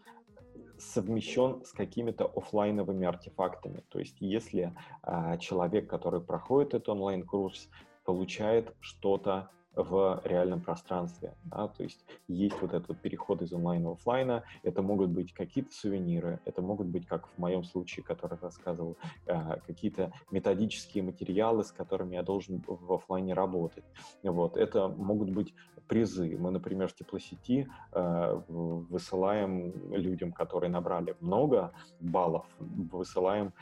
совмещен 0.78 1.64
с 1.64 1.72
какими-то 1.72 2.24
офлайновыми 2.26 3.06
артефактами. 3.06 3.82
То 3.88 3.98
есть, 3.98 4.16
если 4.20 4.74
э, 5.02 5.38
человек, 5.38 5.88
который 5.88 6.20
проходит 6.20 6.74
этот 6.74 6.88
онлайн-курс, 6.90 7.68
получает 8.04 8.74
что-то 8.80 9.50
в 9.76 10.20
реальном 10.24 10.60
пространстве. 10.60 11.34
Да? 11.44 11.68
То 11.68 11.82
есть 11.82 12.04
есть 12.28 12.60
вот 12.60 12.72
этот 12.72 12.98
переход 13.00 13.42
из 13.42 13.52
онлайна 13.52 13.90
в 13.90 13.92
офлайна. 13.92 14.44
Это 14.62 14.82
могут 14.82 15.10
быть 15.10 15.32
какие-то 15.32 15.72
сувениры, 15.72 16.40
это 16.44 16.62
могут 16.62 16.86
быть, 16.86 17.06
как 17.06 17.26
в 17.28 17.38
моем 17.38 17.64
случае, 17.64 18.04
который 18.04 18.38
рассказывал, 18.40 18.96
а, 19.26 19.58
какие-то 19.66 20.12
методические 20.30 21.04
материалы, 21.04 21.64
с 21.64 21.72
которыми 21.72 22.14
я 22.14 22.22
должен 22.22 22.62
в 22.66 22.92
офлайне 22.92 23.34
работать. 23.34 23.84
Вот. 24.22 24.56
Это 24.56 24.88
могут 24.88 25.30
быть 25.30 25.54
призы. 25.88 26.36
Мы, 26.38 26.50
например, 26.50 26.88
в 26.88 26.94
теплосети 26.94 27.68
э, 27.92 28.40
высылаем 28.48 29.72
людям, 29.92 30.32
которые 30.32 30.70
набрали 30.70 31.16
много 31.20 31.72
баллов, 32.00 32.46
высылаем 32.58 33.52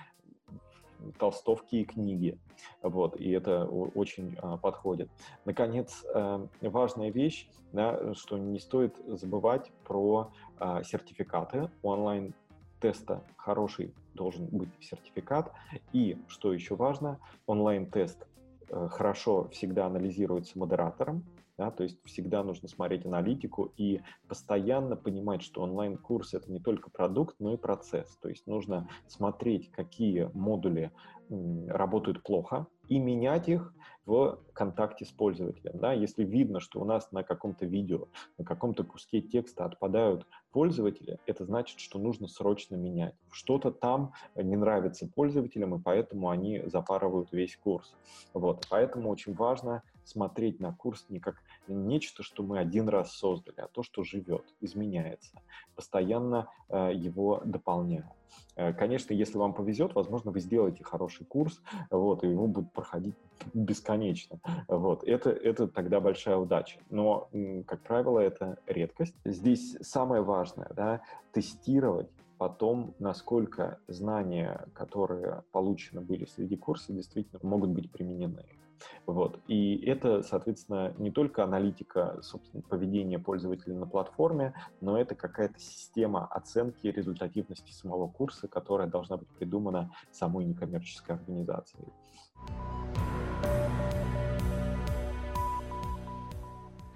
толстовки 1.19 1.77
и 1.77 1.85
книги. 1.85 2.39
Вот, 2.83 3.17
и 3.21 3.31
это 3.31 3.65
очень 3.65 4.37
а, 4.41 4.57
подходит. 4.57 5.11
Наконец, 5.45 6.05
а, 6.15 6.47
важная 6.61 7.11
вещь, 7.11 7.49
да, 7.73 8.15
что 8.15 8.39
не 8.39 8.59
стоит 8.59 8.97
забывать 9.07 9.71
про 9.85 10.31
а, 10.59 10.83
сертификаты. 10.83 11.71
У 11.83 11.89
онлайн-теста 11.89 13.23
хороший 13.37 13.95
должен 14.15 14.47
быть 14.47 14.71
сертификат. 14.81 15.53
И, 15.93 16.19
что 16.29 16.53
еще 16.53 16.77
важно, 16.77 17.19
онлайн-тест 17.47 18.27
э, 18.69 18.89
хорошо 18.91 19.49
всегда 19.49 19.87
анализируется 19.87 20.59
модератором, 20.59 21.25
да, 21.59 21.71
то 21.71 21.83
есть 21.83 21.99
всегда 22.05 22.43
нужно 22.43 22.69
смотреть 22.69 23.07
аналитику 23.07 23.73
и 23.77 24.01
постоянно 24.29 24.97
понимать, 24.97 25.43
что 25.43 25.63
онлайн-курс— 25.63 26.35
это 26.35 26.51
не 26.51 26.61
только 26.61 26.91
продукт, 26.91 27.37
но 27.39 27.55
и 27.55 27.57
процесс. 27.57 28.17
То 28.17 28.29
есть 28.29 28.47
нужно 28.47 28.89
смотреть, 29.07 29.71
какие 29.71 30.31
модули 30.35 30.91
работают 31.69 32.23
плохо, 32.23 32.67
и 32.89 32.99
менять 32.99 33.49
их 33.49 33.75
в 34.05 34.41
контакте 34.53 35.05
с 35.05 35.11
пользователем. 35.11 35.79
Да? 35.79 35.93
Если 35.93 36.25
видно, 36.25 36.61
что 36.61 36.81
у 36.81 36.85
нас 36.85 37.13
на 37.13 37.23
каком-то 37.23 37.65
видео, 37.67 38.09
на 38.37 38.45
каком-то 38.45 38.85
куске 38.85 39.21
текста 39.21 39.65
отпадают 39.65 40.27
пользователи, 40.51 41.19
это 41.27 41.45
значит, 41.45 41.79
что 41.79 41.99
нужно 41.99 42.27
срочно 42.27 42.75
менять. 42.75 43.15
Что-то 43.31 43.71
там 43.71 44.13
не 44.35 44.57
нравится 44.57 45.07
пользователям, 45.07 45.77
и 45.77 45.81
поэтому 45.81 46.31
они 46.31 46.63
запарывают 46.67 47.33
весь 47.33 47.57
курс. 47.57 47.95
Вот. 48.35 48.67
Поэтому 48.69 49.09
очень 49.09 49.35
важно 49.35 49.83
смотреть 50.05 50.61
на 50.61 50.73
курс 50.73 51.07
не 51.09 51.21
как 51.21 51.37
нечто, 51.69 52.23
что 52.23 52.43
мы 52.43 52.59
один 52.59 52.89
раз 52.89 53.13
создали, 53.13 53.61
а 53.61 53.69
то, 53.69 53.83
что 53.83 54.05
живет, 54.05 54.45
изменяется, 54.61 55.41
постоянно 55.75 56.49
э, 56.69 56.93
его 56.95 57.41
дополняя. 57.45 58.13
Э, 58.57 58.73
конечно, 58.73 59.15
если 59.15 59.39
вам 59.39 59.55
повезет, 59.55 59.95
возможно, 59.95 60.31
вы 60.31 60.41
сделаете 60.41 60.85
хороший 60.85 61.25
курс, 61.25 61.61
вот, 61.91 62.25
и 62.25 62.29
его 62.29 62.47
будут 62.47 62.73
проходить 62.73 63.15
бесконечно. 63.55 64.41
Вот. 64.69 65.05
Это, 65.05 65.31
это 65.31 65.69
тогда 65.69 66.01
большая 66.01 66.37
удача. 66.37 66.81
Но, 66.91 67.29
как 67.67 67.83
правило, 67.83 68.19
это 68.19 68.59
редкость. 68.67 69.15
Здесь 69.25 69.77
самое 69.81 70.23
важное, 70.23 70.71
да, 70.75 71.03
тестировать 71.33 72.11
потом, 72.43 72.95
насколько 72.99 73.79
знания, 73.87 74.67
которые 74.75 75.45
получены 75.53 76.01
были 76.01 76.25
среди 76.25 76.57
курса, 76.57 76.93
действительно 76.93 77.39
могут 77.43 77.71
быть 77.71 77.91
применены. 77.91 78.45
Вот. 79.07 79.41
И 79.49 79.77
это, 79.85 80.23
соответственно, 80.23 80.95
не 80.99 81.11
только 81.11 81.45
аналитика 81.45 82.19
собственно, 82.23 82.63
поведения 82.63 83.19
пользователя 83.19 83.75
на 83.75 83.87
платформе, 83.87 84.55
но 84.81 84.99
это 84.99 85.15
какая-то 85.15 85.59
система 85.59 86.27
оценки 86.27 86.87
результативности 86.87 87.73
самого 87.73 88.09
курса, 88.09 88.49
которая 88.49 88.89
должна 88.89 89.17
быть 89.17 89.29
придумана 89.29 89.91
самой 90.11 90.45
некоммерческой 90.45 91.17
организацией. 91.17 91.89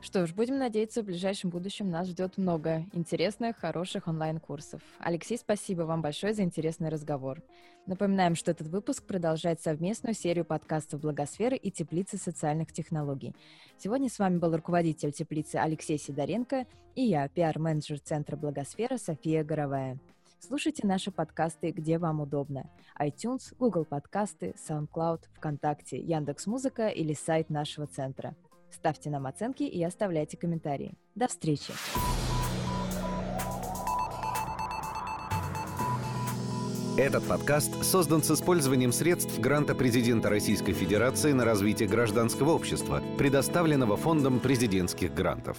Что 0.06 0.24
ж, 0.24 0.32
будем 0.32 0.58
надеяться, 0.58 1.02
в 1.02 1.06
ближайшем 1.06 1.50
будущем 1.50 1.90
нас 1.90 2.06
ждет 2.06 2.38
много 2.38 2.84
интересных, 2.92 3.56
хороших 3.56 4.06
онлайн-курсов. 4.06 4.80
Алексей, 5.00 5.36
спасибо 5.36 5.82
вам 5.82 6.00
большое 6.00 6.32
за 6.32 6.44
интересный 6.44 6.90
разговор. 6.90 7.42
Напоминаем, 7.86 8.36
что 8.36 8.52
этот 8.52 8.68
выпуск 8.68 9.02
продолжает 9.02 9.60
совместную 9.60 10.14
серию 10.14 10.44
подкастов 10.44 11.00
«Благосферы» 11.00 11.56
и 11.56 11.72
«Теплицы 11.72 12.18
социальных 12.18 12.72
технологий». 12.72 13.34
Сегодня 13.78 14.08
с 14.08 14.20
вами 14.20 14.38
был 14.38 14.54
руководитель 14.54 15.10
теплицы 15.10 15.56
Алексей 15.56 15.98
Сидоренко 15.98 16.66
и 16.94 17.02
я, 17.02 17.26
пиар-менеджер 17.26 17.98
Центра 17.98 18.36
«Благосфера» 18.36 18.98
София 18.98 19.42
Горовая. 19.42 19.98
Слушайте 20.38 20.86
наши 20.86 21.10
подкасты, 21.10 21.72
где 21.72 21.98
вам 21.98 22.20
удобно. 22.20 22.70
iTunes, 23.00 23.52
Google 23.58 23.84
подкасты, 23.84 24.54
SoundCloud, 24.68 25.22
ВКонтакте, 25.34 25.98
Яндекс.Музыка 25.98 26.86
или 26.90 27.12
сайт 27.12 27.50
нашего 27.50 27.88
центра– 27.88 28.36
Ставьте 28.76 29.08
нам 29.08 29.26
оценки 29.26 29.62
и 29.62 29.82
оставляйте 29.82 30.36
комментарии. 30.36 30.94
До 31.14 31.28
встречи! 31.28 31.72
Этот 36.98 37.26
подкаст 37.26 37.84
создан 37.84 38.22
с 38.22 38.30
использованием 38.30 38.92
средств 38.92 39.38
гранта 39.38 39.74
президента 39.74 40.30
Российской 40.30 40.72
Федерации 40.72 41.32
на 41.32 41.44
развитие 41.44 41.88
гражданского 41.88 42.52
общества, 42.52 43.02
предоставленного 43.18 43.96
Фондом 43.96 44.40
президентских 44.40 45.12
грантов. 45.12 45.58